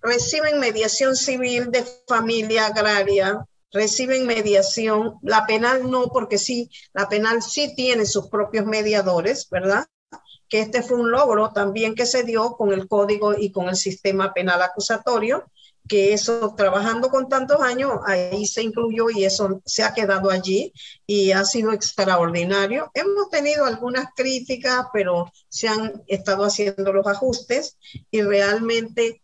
[0.00, 7.42] reciben mediación civil de familia agraria, reciben mediación, la penal no, porque sí, la penal
[7.42, 9.86] sí tiene sus propios mediadores, ¿verdad?
[10.48, 13.76] Que este fue un logro también que se dio con el código y con el
[13.76, 15.44] sistema penal acusatorio,
[15.88, 20.72] que eso trabajando con tantos años, ahí se incluyó y eso se ha quedado allí
[21.06, 22.90] y ha sido extraordinario.
[22.94, 27.78] Hemos tenido algunas críticas, pero se han estado haciendo los ajustes
[28.10, 29.22] y realmente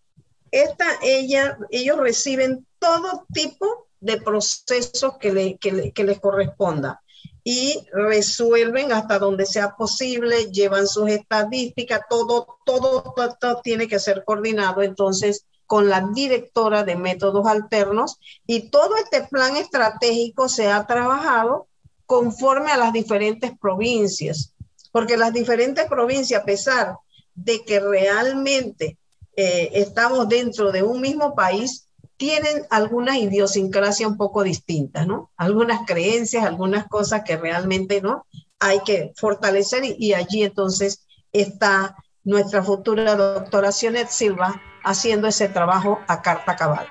[0.50, 7.02] esta, ella, ellos reciben todo tipo de procesos que, le, que, les corresponda.
[7.42, 14.22] Y resuelven hasta donde sea posible, llevan sus estadísticas, todo, todo, todo, tiene que ser
[14.24, 18.18] coordinado entonces con la directora de métodos alternos.
[18.46, 21.66] Y todo este plan estratégico se ha trabajado
[22.04, 24.52] conforme a las diferentes provincias,
[24.92, 26.96] porque las diferentes provincias, a pesar
[27.34, 28.98] de que realmente
[29.34, 35.30] eh, estamos dentro de un mismo país, tienen algunas idiosincrasias un poco distintas, ¿no?
[35.36, 38.26] Algunas creencias, algunas cosas que realmente, ¿no?
[38.60, 46.00] Hay que fortalecer y, allí entonces está nuestra futura doctora Sionet Silva haciendo ese trabajo
[46.06, 46.88] a carta cabal.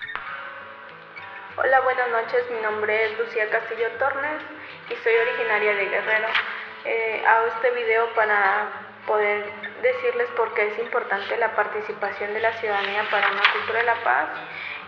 [1.57, 2.43] Hola, buenas noches.
[2.51, 4.41] Mi nombre es Lucía Castillo Tornes
[4.89, 6.27] y soy originaria de Guerrero.
[6.85, 9.45] Eh, hago este video para poder
[9.81, 14.03] decirles por qué es importante la participación de la ciudadanía para una cultura de la
[14.03, 14.29] paz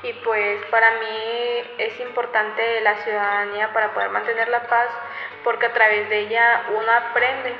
[0.04, 4.88] y pues para mí es importante la ciudadanía para poder mantener la paz
[5.44, 7.56] porque a través de ella uno aprende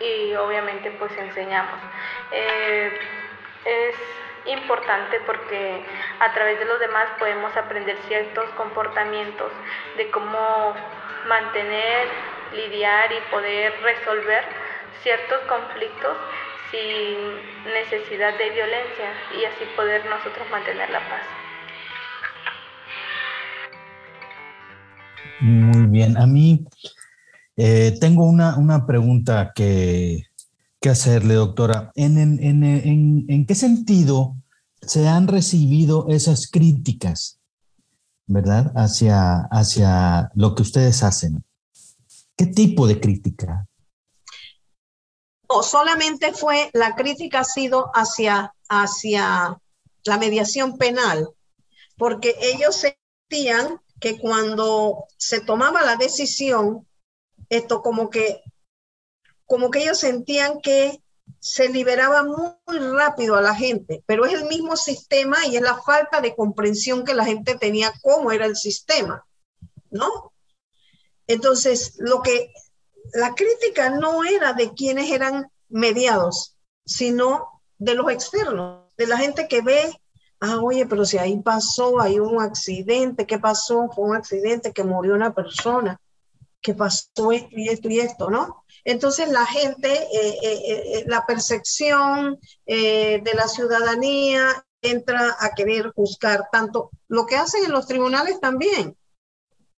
[0.00, 1.78] y obviamente pues enseñamos.
[2.32, 2.98] Eh,
[3.64, 3.96] es
[4.46, 5.84] importante porque
[6.18, 9.52] a través de los demás podemos aprender ciertos comportamientos
[9.96, 10.74] de cómo
[11.26, 12.08] mantener,
[12.52, 14.44] lidiar y poder resolver
[15.02, 16.16] ciertos conflictos
[16.70, 21.39] sin necesidad de violencia y así poder nosotros mantener la paz.
[26.00, 26.66] Bien, a mí
[27.56, 30.24] eh, tengo una, una pregunta que,
[30.80, 31.92] que, hacerle, doctora.
[31.94, 34.36] ¿En, en, en, ¿En qué sentido
[34.80, 37.38] se han recibido esas críticas,
[38.26, 41.44] verdad, hacia, hacia lo que ustedes hacen?
[42.34, 43.66] ¿Qué tipo de crítica?
[45.50, 49.58] No, solamente fue, la crítica ha sido hacia, hacia
[50.04, 51.28] la mediación penal,
[51.98, 52.86] porque ellos
[53.28, 56.86] sentían que cuando se tomaba la decisión,
[57.48, 58.42] esto como que,
[59.46, 61.02] como que ellos sentían que
[61.38, 65.80] se liberaba muy rápido a la gente, pero es el mismo sistema y es la
[65.80, 69.24] falta de comprensión que la gente tenía cómo era el sistema,
[69.90, 70.32] ¿no?
[71.26, 72.52] Entonces, lo que
[73.12, 79.48] la crítica no era de quienes eran mediados, sino de los externos, de la gente
[79.48, 80.00] que ve,
[80.40, 83.88] ah, oye, pero si ahí pasó, hay un accidente, ¿qué pasó?
[83.94, 86.00] Fue un accidente que murió una persona,
[86.60, 88.64] que pasó esto y esto y esto, ¿no?
[88.84, 96.48] Entonces la gente, eh, eh, eh, la percepción de la ciudadanía entra a querer juzgar
[96.50, 98.96] tanto lo que hacen en los tribunales también,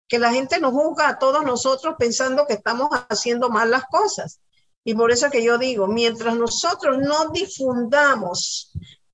[0.07, 4.39] que la gente nos juzga a todos nosotros pensando que estamos haciendo mal las cosas.
[4.83, 8.71] Y por eso que yo digo, mientras nosotros no difundamos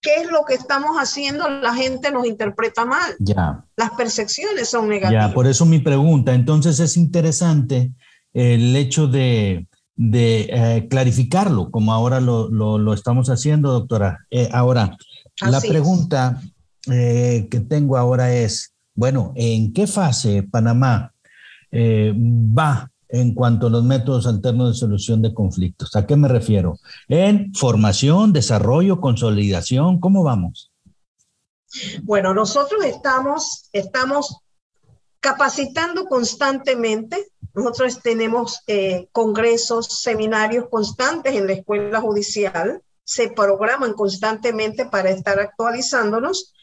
[0.07, 3.15] qué es lo que estamos haciendo, la gente nos interpreta mal.
[3.19, 3.65] Ya.
[3.75, 5.27] Las percepciones son negativas.
[5.29, 6.33] Ya, por eso mi pregunta.
[6.33, 7.91] Entonces es interesante
[8.33, 14.25] el hecho de, de eh, clarificarlo, como ahora lo, lo, lo estamos haciendo, doctora.
[14.31, 14.97] Eh, ahora,
[15.41, 16.41] la pregunta
[16.89, 21.13] eh, que tengo ahora es, bueno, ¿en qué fase Panamá
[21.73, 25.95] va en cuanto a los métodos alternos de solución de conflictos.
[25.95, 26.77] ¿A qué me refiero?
[27.07, 30.71] En formación, desarrollo, consolidación, ¿cómo vamos?
[32.03, 34.41] Bueno, nosotros estamos, estamos
[35.19, 37.27] capacitando constantemente.
[37.53, 42.81] Nosotros tenemos eh, congresos, seminarios constantes en la escuela judicial.
[43.03, 46.53] Se programan constantemente para estar actualizándonos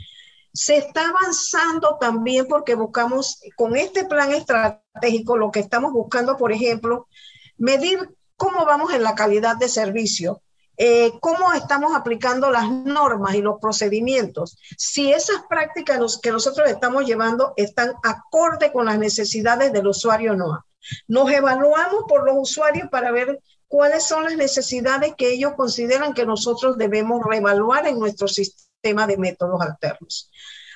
[0.54, 6.52] se está avanzando también porque buscamos, con este plan estratégico, lo que estamos buscando, por
[6.52, 7.08] ejemplo,
[7.58, 10.42] medir cómo vamos en la calidad de servicio,
[10.76, 17.04] eh, cómo estamos aplicando las normas y los procedimientos, si esas prácticas que nosotros estamos
[17.04, 20.64] llevando están acorde con las necesidades del usuario o no.
[21.08, 26.26] Nos evaluamos por los usuarios para ver cuáles son las necesidades que ellos consideran que
[26.26, 30.30] nosotros debemos reevaluar en nuestro sistema tema de métodos alternos.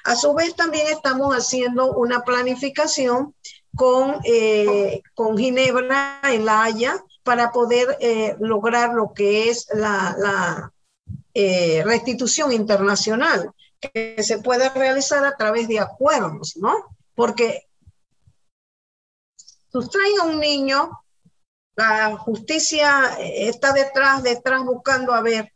[0.05, 3.35] A su vez, también estamos haciendo una planificación
[3.77, 10.73] con, eh, con Ginebra en La Haya para poder eh, lograr lo que es la,
[11.35, 16.75] eh, restitución internacional, que se pueda realizar a través de acuerdos, ¿no?
[17.15, 17.69] Porque
[19.71, 20.91] sustraen a un niño,
[21.77, 25.53] la justicia está detrás, detrás buscando a ver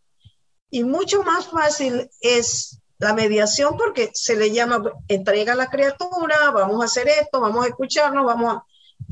[0.72, 6.50] y mucho más fácil es la mediación porque se le llama entrega a la criatura,
[6.50, 8.64] vamos a hacer esto, vamos a escucharnos, vamos a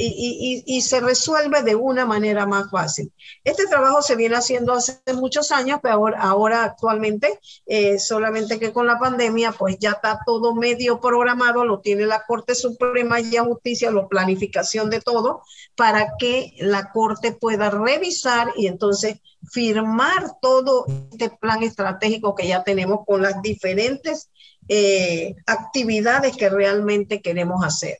[0.02, 3.12] y, se resuelve de una manera más fácil.
[3.44, 8.86] Este trabajo se viene haciendo hace muchos años, pero ahora, actualmente, eh, solamente que con
[8.86, 13.90] la pandemia, pues ya está todo medio programado, lo tiene la Corte Suprema y Justicia,
[13.90, 15.42] la planificación de todo,
[15.76, 19.20] para que la Corte pueda revisar y entonces
[19.50, 24.30] firmar todo este plan estratégico que ya tenemos con las diferentes
[24.68, 27.98] eh, actividades que realmente queremos hacer.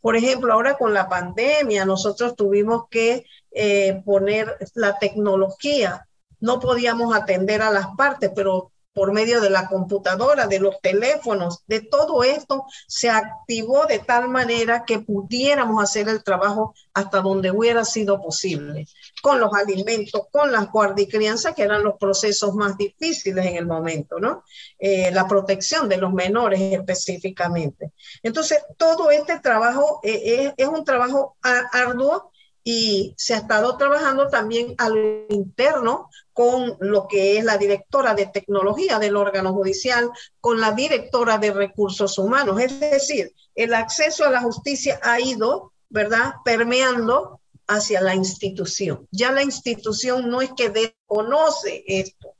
[0.00, 6.06] Por ejemplo, ahora con la pandemia, nosotros tuvimos que eh, poner la tecnología.
[6.40, 11.62] No podíamos atender a las partes, pero por medio de la computadora, de los teléfonos,
[11.68, 17.52] de todo esto, se activó de tal manera que pudiéramos hacer el trabajo hasta donde
[17.52, 18.88] hubiera sido posible,
[19.22, 24.18] con los alimentos, con las guardicrianzas, que eran los procesos más difíciles en el momento,
[24.18, 24.44] ¿no?
[24.78, 27.92] Eh, la protección de los menores específicamente.
[28.22, 32.30] Entonces, todo este trabajo eh, es, es un trabajo arduo
[32.70, 38.26] y se ha estado trabajando también al interno con lo que es la directora de
[38.26, 40.10] tecnología del órgano judicial,
[40.40, 42.60] con la directora de recursos humanos.
[42.60, 49.06] Es decir, el acceso a la justicia ha ido, ¿verdad?, permeando hacia la institución.
[49.10, 52.34] Ya la institución no es que desconoce esto,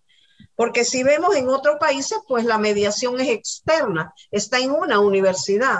[0.56, 5.78] porque si vemos en otros países, pues la mediación es externa, está en una universidad.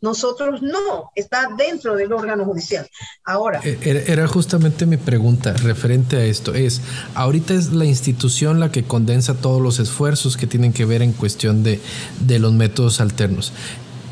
[0.00, 2.86] Nosotros no, está dentro del órgano judicial.
[3.24, 3.60] Ahora.
[3.64, 6.54] Eh, era justamente mi pregunta referente a esto.
[6.54, 6.82] Es,
[7.14, 11.12] ahorita es la institución la que condensa todos los esfuerzos que tienen que ver en
[11.12, 11.80] cuestión de,
[12.20, 13.52] de los métodos alternos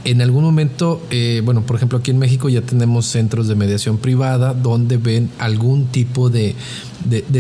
[0.05, 3.99] en algún momento, eh, bueno, por ejemplo, aquí en México ya tenemos centros de mediación
[3.99, 6.55] privada donde ven algún tipo de,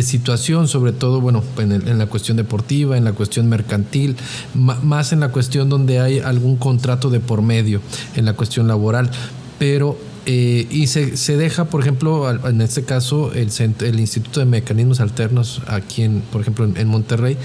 [0.02, 4.16] situación, sobre todo, bueno, en, la cuestión deportiva, en la cuestión mercantil,
[4.54, 7.80] más en la cuestión donde hay algún contrato de por medio,
[8.16, 9.10] en la cuestión laboral.
[9.58, 9.96] Pero
[10.26, 13.50] eh, y se, deja, por ejemplo, en este caso, el,
[13.80, 17.36] el Instituto de Mecanismos Alternos aquí, en, por ejemplo, en Monterrey,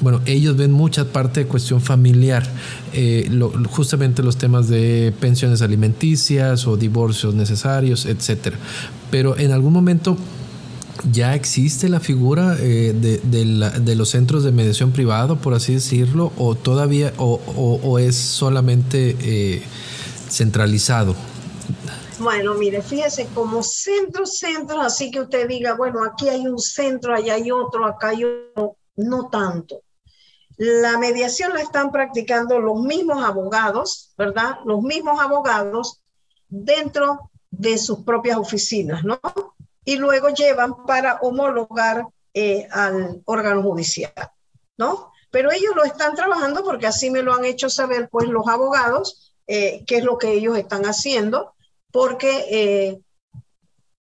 [0.00, 2.46] bueno, ellos ven mucha parte de cuestión familiar,
[2.92, 3.30] eh,
[3.68, 8.56] justamente los temas de pensiones alimenticias o divorcios necesarios, etcétera.
[9.10, 10.16] Pero en algún momento
[11.10, 16.54] ya existe la figura eh, de, los centros de mediación privado, por así decirlo, o
[16.54, 19.62] todavía, o, es solamente eh,
[20.28, 21.14] centralizado.
[22.18, 27.14] Bueno, mire, fíjese, como centro, centro, así que usted diga, bueno, aquí hay un centro,
[27.14, 29.80] allá hay otro, acá hay otro, no tanto.
[30.62, 34.58] La mediación la están practicando los mismos abogados, ¿verdad?
[34.66, 36.02] Los mismos abogados
[36.50, 39.18] dentro de sus propias oficinas, ¿no?
[39.86, 42.04] Y luego llevan para homologar
[42.34, 44.12] eh, al órgano judicial,
[44.76, 45.10] ¿no?
[45.30, 49.32] Pero ellos lo están trabajando porque así me lo han hecho saber, pues, los abogados,
[49.46, 51.54] eh, qué es lo que ellos están haciendo,
[51.90, 53.00] porque eh,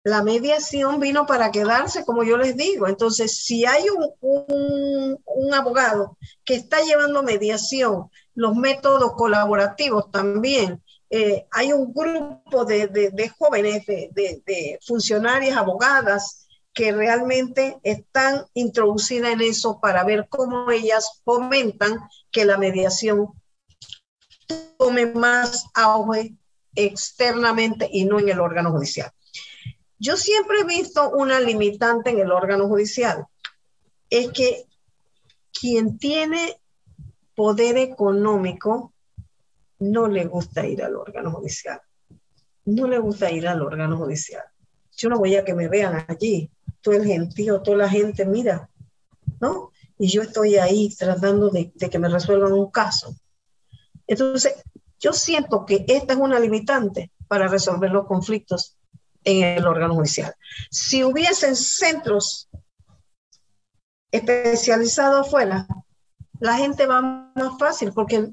[0.07, 2.87] la mediación vino para quedarse, como yo les digo.
[2.87, 10.81] Entonces, si hay un, abogado que está llevando mediación, los métodos colaborativos también,
[11.11, 19.41] eh, hay un grupo de, jóvenes, de, de, funcionarias, abogadas, que realmente están introducidas en
[19.41, 21.99] eso para ver cómo ellas fomentan
[22.31, 23.33] que la mediación
[24.79, 26.37] tome más auge
[26.77, 29.11] externamente y no en el órgano judicial.
[29.99, 33.27] Yo siempre he visto una limitante en el órgano judicial,
[34.11, 34.67] es que
[35.59, 36.61] quien tiene
[37.35, 38.93] poder económico
[39.79, 41.81] no le gusta ir al órgano judicial.
[42.65, 44.43] No le gusta ir al órgano judicial.
[44.97, 48.69] Yo no voy a que me vean allí, todo el gentío, toda la gente, mira,
[49.41, 49.71] ¿no?
[49.99, 53.15] Y yo estoy ahí tratando de, de que me resuelvan un caso.
[54.07, 54.55] Entonces,
[54.99, 58.76] yo siento que esta es una limitante para resolver los conflictos
[59.27, 60.35] en el órgano judicial.
[60.71, 62.49] Si hubiesen centros
[64.11, 65.67] especializados afuera,
[66.39, 68.31] la gente va más fácil porque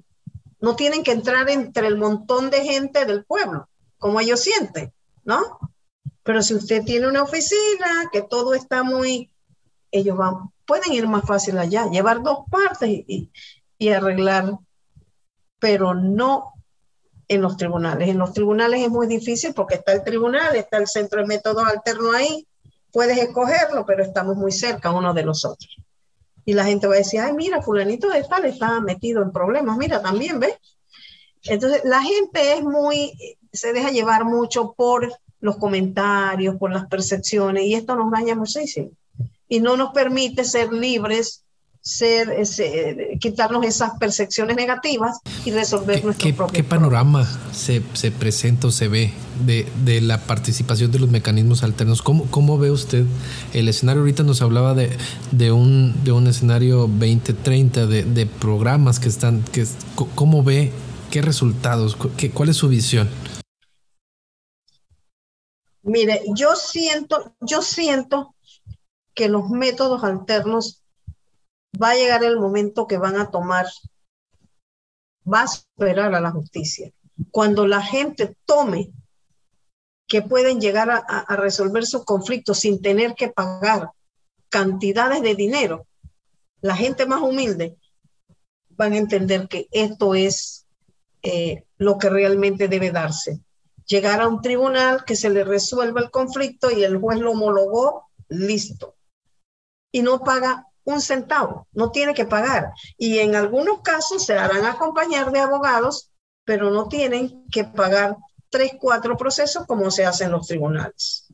[0.61, 3.67] no tienen que entrar entre el montón de gente del pueblo,
[3.97, 4.93] como ellos sienten,
[5.25, 5.59] ¿no?
[6.21, 9.31] Pero si usted tiene una oficina, que todo está muy,
[9.91, 13.31] ellos van, pueden ir más fácil allá, llevar dos partes y,
[13.79, 14.59] y arreglar,
[15.59, 16.52] pero no
[17.27, 18.09] en los tribunales.
[18.09, 21.65] En los tribunales es muy difícil porque está el tribunal, está el centro de métodos
[21.65, 22.47] alternos ahí,
[22.91, 25.77] puedes escogerlo, pero estamos muy cerca uno de los otros.
[26.45, 29.77] Y la gente va a decir, ay, mira, fulanito de tal está metido en problemas,
[29.77, 30.55] mira, también, ¿ves?
[31.43, 37.63] Entonces, la gente es muy, se deja llevar mucho por los comentarios, por las percepciones,
[37.63, 38.91] y esto nos daña muchísimo.
[39.47, 41.43] Y no nos permite ser libres
[41.83, 48.09] ser, ese, quitarnos esas percepciones negativas y resolver ¿Qué, nuestro propio ¿Qué panorama se, se,
[48.09, 49.11] presenta o se ve
[49.45, 52.01] de, de, la participación de los mecanismos alternos?
[52.01, 53.05] ¿Cómo, ¿Cómo, ve usted
[53.53, 54.01] el escenario?
[54.01, 54.91] Ahorita nos hablaba de,
[55.31, 59.67] de, un, de un escenario 2030, de, de programas que están, que,
[60.15, 60.71] ¿cómo ve?
[61.11, 61.97] ¿Qué resultados?
[62.15, 63.09] Qué, ¿Cuál es su visión?
[65.81, 68.33] Mire, yo siento, yo siento
[69.13, 70.82] que los métodos alternos
[71.81, 73.65] va a llegar el momento que van a tomar,
[75.31, 76.91] va a esperar a la justicia.
[77.31, 78.91] Cuando la gente tome
[80.07, 83.89] que pueden llegar a, resolver sus conflictos sin tener que pagar
[84.49, 85.87] cantidades de dinero,
[86.61, 87.77] la gente más humilde
[88.69, 90.67] van a entender que esto es
[91.23, 93.39] eh, lo que realmente debe darse.
[93.85, 98.07] Llegar a un tribunal que se le resuelva el conflicto y el juez lo homologó,
[98.29, 98.95] listo.
[99.91, 102.71] Y no paga un centavo, no tiene que pagar.
[102.97, 106.11] Y en algunos casos se harán acompañar de abogados,
[106.45, 108.17] pero no tienen que pagar
[108.49, 111.27] tres, cuatro procesos como se hace en los tribunales.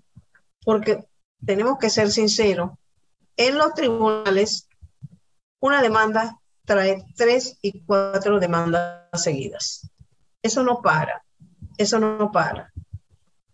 [0.64, 1.06] porque
[1.44, 2.72] tenemos que ser sinceros,
[3.38, 4.68] en los tribunales
[5.62, 9.90] una demanda trae tres y cuatro demandas seguidas.
[10.42, 11.24] Eso no para,
[11.78, 12.72] eso no para.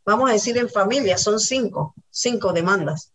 [0.06, 3.12] Vamos a decir en familia, son cinco, cinco demandas.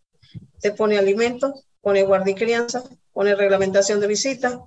[0.59, 4.61] Se pone alimentos, pone guardia y crianza, pone reglamentación de visita,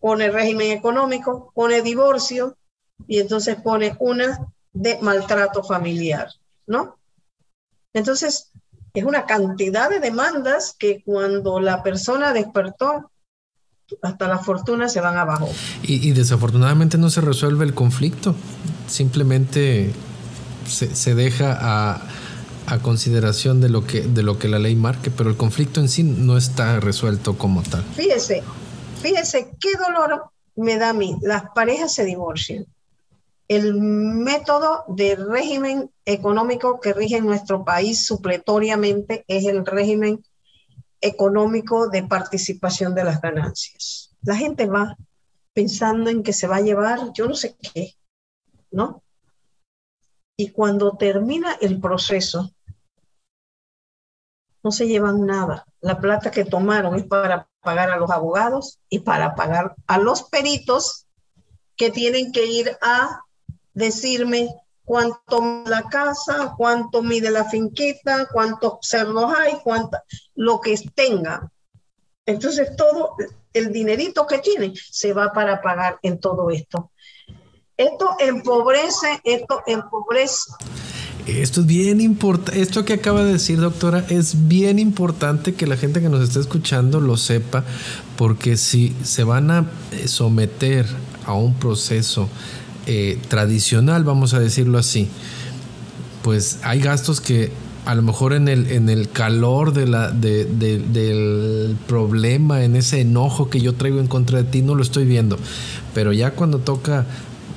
[0.00, 2.56] pone régimen económico, pone divorcio
[3.06, 4.38] y entonces pone una
[4.72, 6.28] de maltrato familiar,
[6.66, 6.98] ¿no?
[7.92, 8.50] Entonces,
[8.92, 13.10] es una cantidad de demandas que cuando la persona despertó,
[14.02, 15.48] hasta la fortuna se van abajo.
[15.82, 18.34] Y, desafortunadamente no se resuelve el conflicto,
[18.86, 19.92] simplemente
[20.66, 22.02] se, deja a,
[22.66, 25.88] a, consideración de lo, que, de lo que la ley marque, pero el conflicto en
[25.88, 27.82] sí no está resuelto como tal.
[27.94, 28.42] Fíjese,
[29.02, 31.16] fíjese qué dolor me da a mí.
[31.22, 32.66] Las parejas se divorcian
[33.48, 40.24] el método de régimen económico que rige en nuestro país supletoriamente es el régimen
[41.00, 44.14] económico de participación de las ganancias.
[44.22, 44.96] La gente va
[45.52, 47.94] pensando en que se va a llevar yo no sé qué,
[48.70, 49.02] ¿no?
[50.36, 52.53] Y cuando termina el proceso,
[54.64, 55.66] no se llevan nada.
[55.80, 60.24] La plata que tomaron es para pagar a los abogados y para pagar a los
[60.24, 61.06] peritos
[61.76, 63.20] que tienen que ir a
[63.74, 64.48] decirme
[64.84, 69.98] cuánto la casa, cuánto mide la finquita, cuántos cerdos hay, cuánto,
[70.34, 71.50] lo que tenga.
[72.24, 73.16] Entonces todo
[73.52, 76.90] el dinerito que tiene se va para pagar en todo esto.
[77.76, 80.52] Esto empobrece, esto empobrece.
[81.26, 85.78] Esto es bien importante, esto que acaba de decir doctora, es bien importante que la
[85.78, 87.64] gente que nos está escuchando lo sepa,
[88.18, 89.66] porque si se van a
[90.04, 90.86] someter
[91.24, 92.28] a un proceso
[92.86, 95.08] eh, tradicional, vamos a decirlo así,
[96.22, 97.50] pues hay gastos que
[97.86, 103.60] a lo mejor en el, en el calor de del problema, en ese enojo que
[103.60, 105.38] yo traigo en contra de ti, no lo estoy viendo.
[105.94, 107.06] Pero ya cuando toca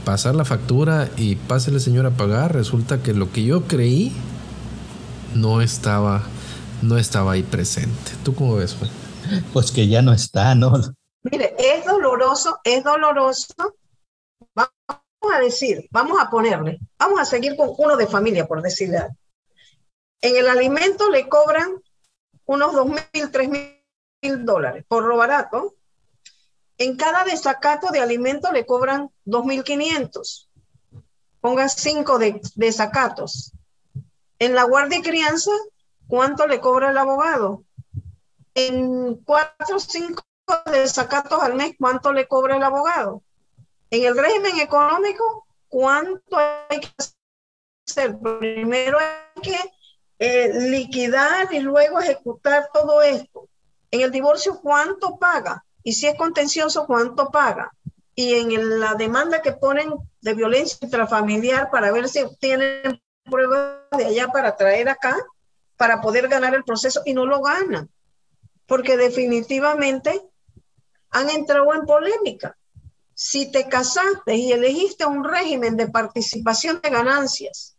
[0.08, 4.14] pasar la factura y pásele señor a pagar, resulta que lo que yo creí
[5.36, 6.24] no estaba,
[6.82, 8.14] no estaba ahí presente.
[8.24, 8.78] ¿Tú cómo ves,
[9.52, 10.72] Pues que ya no está, ¿no?
[11.24, 13.54] Mire, es doloroso, es doloroso
[14.56, 19.10] a decir, vamos a ponerle, vamos a seguir con uno de familia, por decirle
[20.22, 21.82] En el alimento le cobran
[22.46, 25.76] unos dos mil, tres mil dólares por lo barato.
[26.78, 30.50] En cada desacato de alimento le cobran dos mil quinientos.
[31.42, 33.54] Ponga cinco de desacatos.
[34.40, 35.52] En la guardia y crianza,
[36.08, 37.64] ¿cuánto le cobra el abogado?
[38.54, 40.24] En cuatro o cinco
[40.72, 43.24] desacatos al mes, ¿cuánto le cobra el abogado?
[43.90, 46.92] En el régimen económico, ¿cuánto hay que
[47.88, 48.18] hacer?
[48.20, 49.58] Primero hay que
[50.20, 53.48] eh, liquidar y luego ejecutar todo esto.
[53.90, 55.64] En el divorcio, ¿cuánto paga?
[55.88, 57.72] Y si es contencioso, ¿cuánto paga?
[58.14, 64.04] Y en la demanda que ponen de violencia intrafamiliar para ver si obtienen pruebas de
[64.04, 65.16] allá para traer acá,
[65.78, 67.90] para poder ganar el proceso y no lo ganan,
[68.66, 70.22] porque definitivamente
[71.12, 72.58] han entrado en polémica
[73.14, 77.78] si te casaste y elegiste un régimen de participación de ganancias,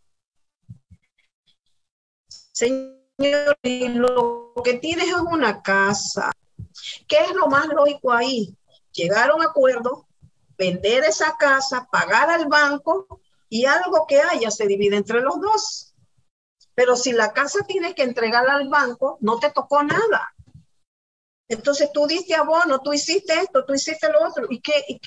[2.53, 6.31] señor, y lo que tienes es una casa,
[7.07, 8.55] ¿qué es lo más lógico ahí?
[8.91, 10.07] Llegar a un acuerdo,
[10.57, 15.93] vender esa casa, pagar al banco y algo que haya se divide entre los dos.
[16.75, 20.33] Pero si la casa tienes que entregarla al banco, no te tocó nada.
[21.49, 24.45] Entonces tú diste abono, tú hiciste esto, tú hiciste lo otro.
[24.49, 24.99] ¿Y qué,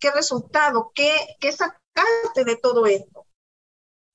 [0.00, 0.90] qué resultado?
[0.94, 3.26] ¿Qué, ¿Qué sacaste de todo esto?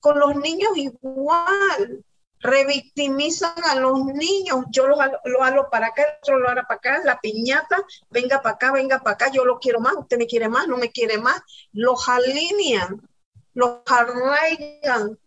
[0.02, 2.06] Con los niños igual.
[2.42, 4.66] Revictimizan a los niños.
[4.72, 7.02] Yo lo, lo para acá, otro lo hará para acá.
[7.04, 9.32] La piñata, venga para acá, venga para acá.
[9.32, 11.42] Yo lo quiero más, usted me quiere más, no me quiere más.
[11.72, 13.08] Los alinean,
[13.54, 15.20] los arraigan,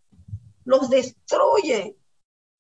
[0.64, 1.96] los destruyen.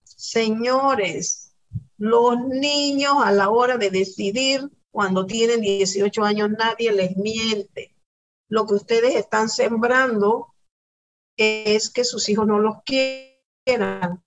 [0.04, 1.54] Señores,
[1.96, 7.96] los niños a la hora de decidir, cuando tienen 18 años, nadie les miente.
[8.48, 10.54] Lo que ustedes están sembrando
[11.36, 14.22] es que sus hijos no los quieran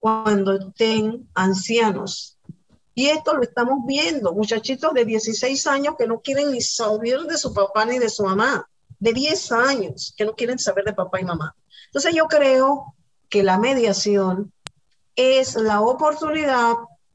[0.00, 2.38] cuando estén ancianos.
[2.94, 7.38] Y esto lo estamos viendo, muchachitos de 16 años que no quieren ni saber de
[7.38, 11.20] su papá ni de su mamá, de 10 años que no quieren saber de papá
[11.20, 11.54] y mamá.
[11.86, 12.94] Entonces yo creo
[13.28, 14.52] que la mediación
[15.14, 16.74] es la oportunidad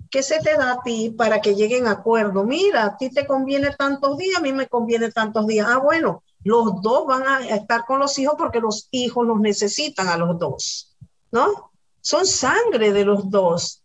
[0.10, 2.46] que se te da a ti para que lleguen a acuerdo.
[2.46, 5.68] Mira, a ti te conviene tantos días, a mí me conviene tantos días.
[5.70, 10.08] Ah, bueno, los dos van a estar con los hijos porque los hijos los necesitan
[10.08, 10.96] a los dos,
[11.32, 11.72] ¿no?
[12.06, 13.82] Son sangre de los dos.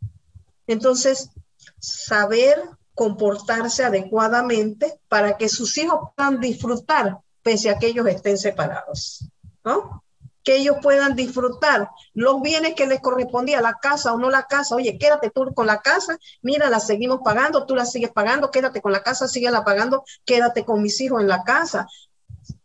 [0.67, 1.31] Entonces,
[1.79, 2.63] saber
[2.95, 9.27] comportarse adecuadamente para que sus hijos puedan disfrutar pese a que ellos estén separados,
[9.65, 10.05] ¿no?
[10.45, 14.77] Que ellos puedan disfrutar los bienes que les correspondía, la casa o no la casa.
[14.77, 18.83] Oye, quédate tú con la casa, mira, la seguimos pagando, tú la sigues pagando, quédate
[18.83, 21.89] con la casa, la pagando, quédate con mis hijos en la casa.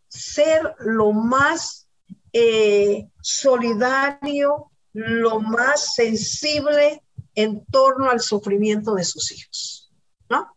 [0.10, 1.88] Ser lo más
[2.34, 7.04] eh, solidario, lo más sensible
[7.36, 9.92] en torno al sufrimiento de sus hijos,
[10.30, 10.56] ¿no?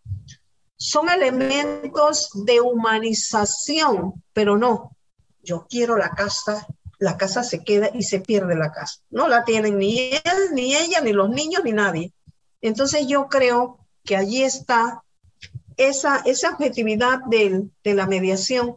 [0.76, 4.96] Son elementos de humanización, pero no,
[5.42, 6.68] yo quiero la casa,
[7.00, 9.00] la casa se queda y se pierde la casa.
[9.10, 12.12] No la tienen ni él, ni ella, ni los niños, ni nadie.
[12.60, 15.02] Entonces yo creo que allí está
[15.76, 18.76] esa, esa objetividad de, de la mediación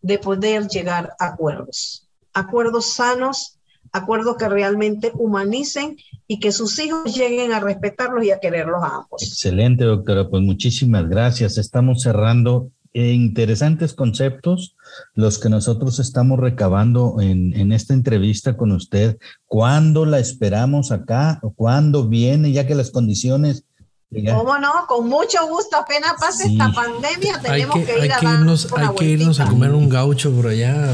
[0.00, 3.58] de poder llegar a acuerdos, acuerdos sanos
[3.92, 8.96] acuerdos que realmente humanicen y que sus hijos lleguen a respetarlos y a quererlos a
[8.96, 9.22] ambos.
[9.22, 10.28] Excelente, doctora.
[10.28, 11.58] Pues muchísimas gracias.
[11.58, 14.76] Estamos cerrando eh, interesantes conceptos
[15.14, 19.18] los que nosotros estamos recabando en, en, esta entrevista con usted.
[19.46, 21.40] ¿Cuándo la esperamos acá?
[21.54, 22.52] ¿Cuándo viene?
[22.52, 23.64] Ya que las condiciones
[24.12, 24.86] ¿Cómo no?
[24.86, 29.04] Con mucho gusto, apenas pase esta pandemia, tenemos que, ir a que irnos, Hay que
[29.06, 30.88] irnos a comer un gaucho por allá,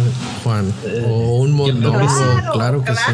[0.44, 0.72] Juan.
[1.04, 1.98] o un mondongo,
[2.52, 3.12] claro, que sí.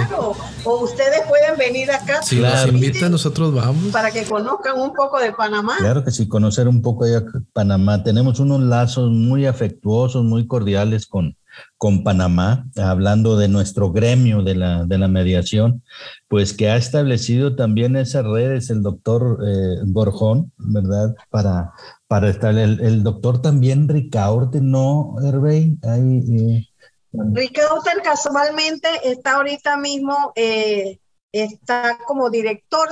[0.64, 2.22] O ustedes pueden venir acá.
[2.22, 3.92] Si nos invitan, nosotros vamos.
[3.92, 5.76] Para que conozcan un poco de Panamá.
[5.78, 8.02] Claro que sí, conocer un poco de Panamá.
[8.02, 11.36] Tenemos unos lazos muy afectuosos, muy cordiales con,
[11.76, 15.82] con Panamá, hablando de nuestro gremio de la, de la mediación,
[16.28, 21.14] pues que ha establecido también esas redes el doctor eh, Borjón, ¿verdad?
[21.30, 21.72] Para,
[22.06, 25.78] para estar, el, el doctor también Ricaurte, ¿no, Hervey?
[25.82, 26.66] Eh,
[27.12, 30.98] Ricaurte casualmente está ahorita mismo, eh,
[31.32, 32.88] está como director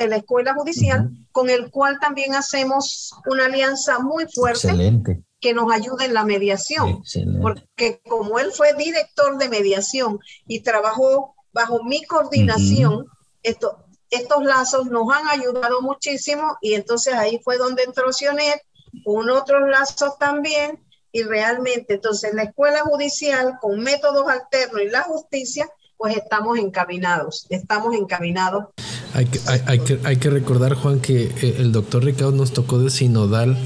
[0.00, 4.68] de la Escuela Judicial, con el cual también hacemos una alianza muy fuerte.
[4.68, 5.22] Excelente.
[5.40, 7.02] que nos ayude en la mediación,
[7.40, 13.06] porque como él fue director de mediación y trabajó bajo mi coordinación,
[13.42, 18.60] estos lazos nos han ayudado muchísimo y entonces ahí fue donde entró Sionet,
[19.02, 20.78] con otros lazos también,
[21.10, 25.70] y realmente entonces la escuela judicial con métodos alternos y la justicia,
[26.00, 28.64] pues estamos encaminados, estamos encaminados.
[29.12, 32.78] Hay que, hay, que, hay que recordar, Juan, que eh, el doctor Ricardo nos tocó
[32.78, 33.58] de sinodal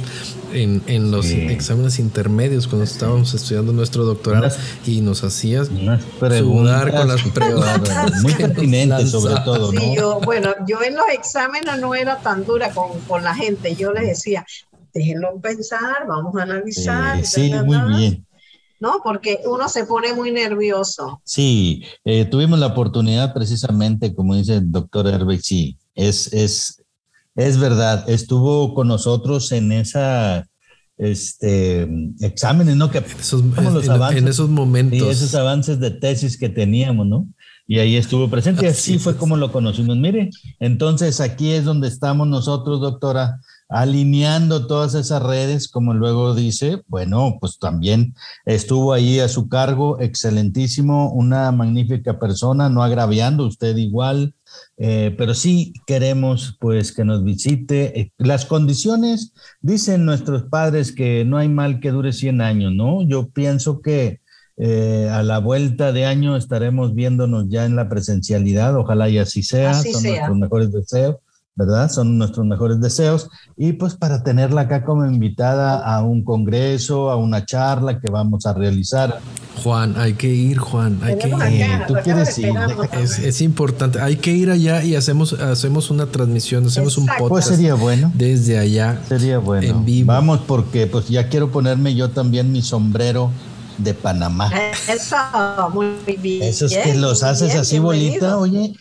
[0.52, 4.48] en, en los exámenes intermedios cuando estábamos estudiando nuestro doctorado
[4.84, 8.12] y nos hacías sudar con las preguntas.
[8.22, 9.80] Muy pertinentes sobre todo, ¿no?
[9.80, 13.76] Sí, yo, bueno, yo en los exámenes no era tan dura con, con la gente.
[13.76, 14.44] Yo les decía,
[14.92, 17.24] déjenlo pensar, vamos a analizar.
[17.24, 18.23] sí, muy bien.
[18.84, 19.00] ¿No?
[19.02, 21.22] Porque uno se pone muy nervioso.
[21.24, 26.84] Sí, eh, tuvimos la oportunidad precisamente, como dice el doctor Herbeck, sí, es, es
[27.36, 30.46] es verdad, estuvo con nosotros en esa
[30.96, 31.88] este
[32.20, 32.90] exámenes, ¿no?
[32.90, 34.98] Que esos, los avances, en esos momentos.
[34.98, 37.26] Y esos avances de tesis que teníamos, ¿no?
[37.66, 39.96] Y ahí estuvo presente y así fue como lo conocimos.
[39.96, 40.30] Mire,
[40.60, 43.40] entonces aquí es donde estamos nosotros, doctora,
[43.74, 48.14] alineando todas esas redes, como luego dice, bueno, pues también
[48.46, 54.36] estuvo ahí a su cargo, excelentísimo, una magnífica persona, no agraviando usted igual,
[54.76, 57.98] eh, pero sí queremos pues que nos visite.
[58.00, 63.02] Eh, las condiciones, dicen nuestros padres que no hay mal que dure 100 años, ¿no?
[63.02, 64.20] Yo pienso que
[64.56, 69.42] eh, a la vuelta de año estaremos viéndonos ya en la presencialidad, ojalá y así
[69.42, 71.16] sea, son nuestros mejores deseos.
[71.56, 71.88] ¿Verdad?
[71.90, 73.30] Son nuestros mejores deseos.
[73.56, 78.46] Y pues para tenerla acá como invitada a un congreso, a una charla que vamos
[78.46, 79.20] a realizar.
[79.62, 81.86] Juan, hay que ir, Juan, hay que ir.
[81.86, 82.52] Tú quieres ir.
[83.22, 87.28] Es, importante, hay que ir allá y hacemos, hacemos una transmisión, hacemos un podcast.
[87.28, 88.10] Pues sería bueno.
[88.14, 89.00] Desde allá.
[89.08, 89.68] Sería bueno.
[89.68, 90.08] En vivo.
[90.08, 93.30] Vamos porque pues ya quiero ponerme yo también mi sombrero
[93.78, 94.50] de Panamá.
[94.88, 95.16] Eso,
[95.72, 96.42] muy bien.
[96.42, 98.74] Esos que los haces así bolita, oye,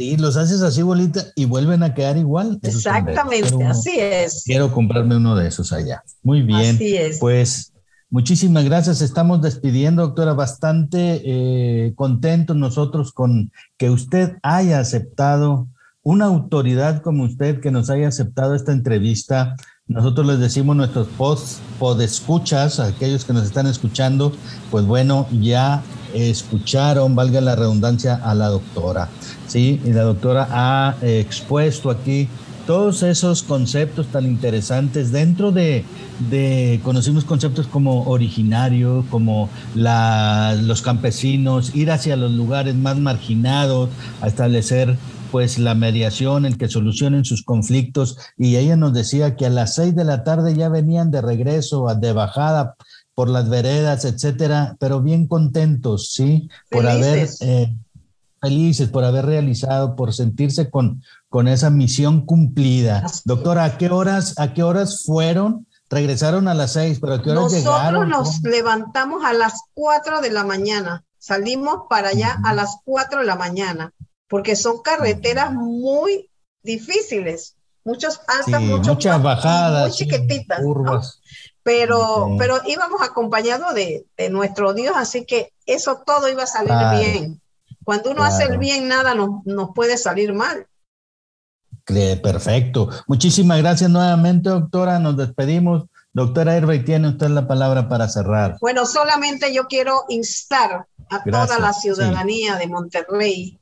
[0.00, 2.58] Sí, los haces así bolita y vuelven a quedar igual.
[2.62, 4.44] Exactamente, así es.
[4.46, 6.02] Quiero comprarme uno de esos allá.
[6.22, 6.76] Muy bien.
[6.76, 7.18] Así es.
[7.18, 7.74] Pues
[8.08, 9.02] muchísimas gracias.
[9.02, 15.68] Estamos despidiendo, doctora, bastante eh, contentos nosotros con que usted haya aceptado
[16.02, 19.54] una autoridad como usted que nos haya aceptado esta entrevista.
[19.86, 21.08] Nosotros les decimos nuestros
[21.78, 24.32] podescuchas, aquellos que nos están escuchando,
[24.70, 25.82] pues bueno, ya
[26.14, 29.08] escucharon, valga la redundancia, a la doctora.
[29.46, 29.80] ¿sí?
[29.84, 32.28] Y la doctora ha expuesto aquí
[32.70, 35.84] todos esos conceptos tan interesantes dentro de,
[36.84, 43.90] conocimos conceptos como originario, como los campesinos, ir hacia los lugares más marginados,
[44.20, 44.96] a establecer
[45.32, 48.18] pues la mediación, el que solucionen sus conflictos.
[48.38, 51.86] Y ella nos decía que a las seis de la tarde ya venían de regreso,
[51.94, 52.76] de bajada
[53.20, 56.48] por las veredas, etcétera, pero bien contentos, ¿sí?
[56.70, 57.76] Por haber, eh,
[58.40, 63.04] felices, por haber realizado, por sentirse con, con esa misión cumplida.
[63.26, 65.66] Doctora, ¿a qué horas, a qué horas fueron?
[65.90, 68.08] Regresaron a las seis, pero ¿a qué horas llegaron?
[68.08, 71.04] Nosotros nos levantamos a las cuatro de la mañana.
[71.18, 73.92] Salimos para allá a las cuatro de la mañana
[74.30, 76.30] porque son carreteras muy
[76.62, 77.54] difíciles,
[77.84, 80.62] muchos altas, muchas bajadas, muy chiquititas,
[81.62, 87.40] pero, pero íbamos acompañados de, nuestro Dios, así que eso todo iba a salir bien.
[87.84, 90.66] Cuando uno hace el bien, nada nos, nos puede salir mal.
[92.22, 92.88] Perfecto.
[93.06, 94.98] Muchísimas gracias nuevamente, doctora.
[94.98, 95.84] Nos despedimos.
[96.12, 98.56] Doctora Herbey, tiene usted la palabra para cerrar.
[98.60, 103.60] Bueno, solamente yo quiero instar a toda la ciudadanía de Monterrey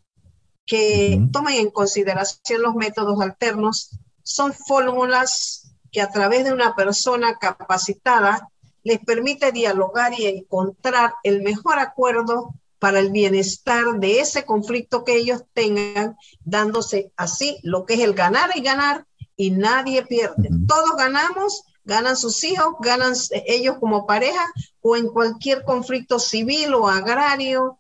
[0.65, 3.91] que tomen en consideración los métodos alternos
[4.23, 5.58] son fórmulas
[5.93, 8.49] que a través de una persona capacitada
[8.83, 15.17] les permite dialogar y encontrar el mejor acuerdo para el bienestar de ese conflicto que
[15.17, 20.49] ellos tengan, dándose así lo que es el ganar y ganar y nadie pierde.
[20.67, 23.15] Todos ganamos, ganan sus hijos, ganan
[23.47, 24.47] ellos como pareja
[24.81, 27.79] o en cualquier conflicto civil o agrario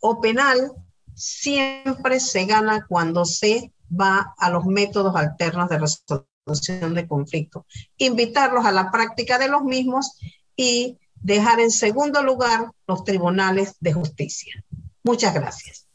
[0.00, 0.72] o penal,
[1.14, 6.28] siempre se gana cuando se va a los métodos alternos de resolución
[6.94, 7.64] de conflictos.
[7.96, 10.18] Invitarlos a la práctica de los mismos
[10.56, 14.64] y dejar en segundo lugar los tribunales de justicia.
[15.02, 15.87] Muchas gracias.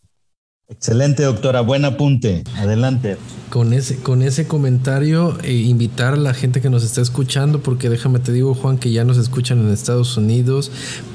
[0.69, 1.59] Excelente, doctora.
[1.59, 2.43] Buen apunte.
[2.55, 3.17] Adelante.
[3.49, 7.89] Con ese, con ese comentario, eh, invitar a la gente que nos está escuchando, porque
[7.89, 10.71] déjame te digo, Juan, que ya nos escuchan en Estados Unidos,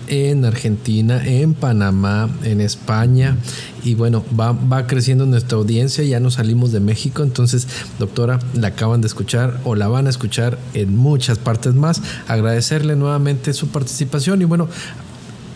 [0.07, 3.39] en Argentina, en Panamá, en España.
[3.83, 6.05] Y bueno, va, va creciendo nuestra audiencia.
[6.05, 7.23] Ya nos salimos de México.
[7.23, 7.67] Entonces,
[7.99, 12.03] doctora, la acaban de escuchar o la van a escuchar en muchas partes más.
[12.29, 14.43] Agradecerle nuevamente su participación.
[14.43, 14.69] Y bueno,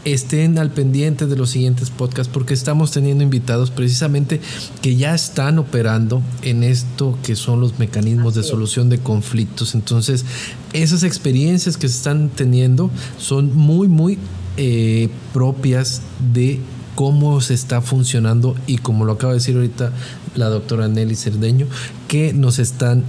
[0.04, 4.40] estén al pendiente de los siguientes podcasts porque estamos teniendo invitados precisamente
[4.80, 9.74] que ya están operando en esto que son los mecanismos de solución de conflictos.
[9.74, 10.24] Entonces,
[10.72, 14.18] esas experiencias que se están teniendo son muy, muy
[14.56, 16.60] eh, propias de
[16.94, 19.92] cómo se está funcionando y como lo acaba de decir ahorita
[20.34, 21.66] la doctora Nelly Cerdeño,
[22.08, 23.04] que nos están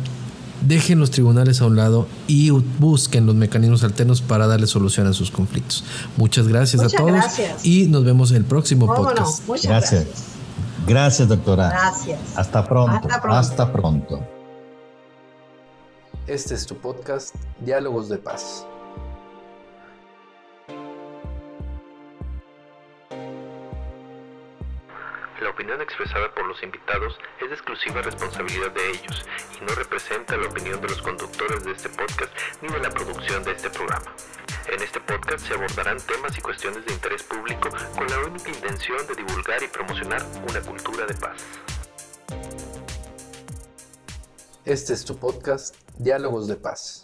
[0.68, 5.14] dejen los tribunales a un lado y busquen los mecanismos alternos para darle solución a
[5.14, 5.84] sus conflictos.
[6.18, 7.24] Muchas gracias a todos
[7.64, 9.48] y nos vemos en el próximo podcast.
[9.48, 10.08] Muchas gracias.
[10.88, 11.28] gracias.
[11.28, 11.70] doctora.
[11.70, 12.20] Gracias.
[12.36, 12.96] Hasta pronto.
[12.96, 13.40] Hasta pronto.
[13.40, 14.20] Hasta pronto.
[16.28, 18.66] Este es tu podcast, Diálogos de Paz.
[25.44, 29.26] La opinión expresada por los invitados es de exclusiva responsabilidad de ellos
[29.60, 32.32] y no representa la opinión de los conductores de este podcast
[32.62, 34.16] ni de la producción de este programa.
[34.72, 39.06] En este podcast se abordarán temas y cuestiones de interés público con la única intención
[39.06, 41.44] de divulgar y promocionar una cultura de paz.
[44.64, 47.03] Este es tu podcast, Diálogos de Paz.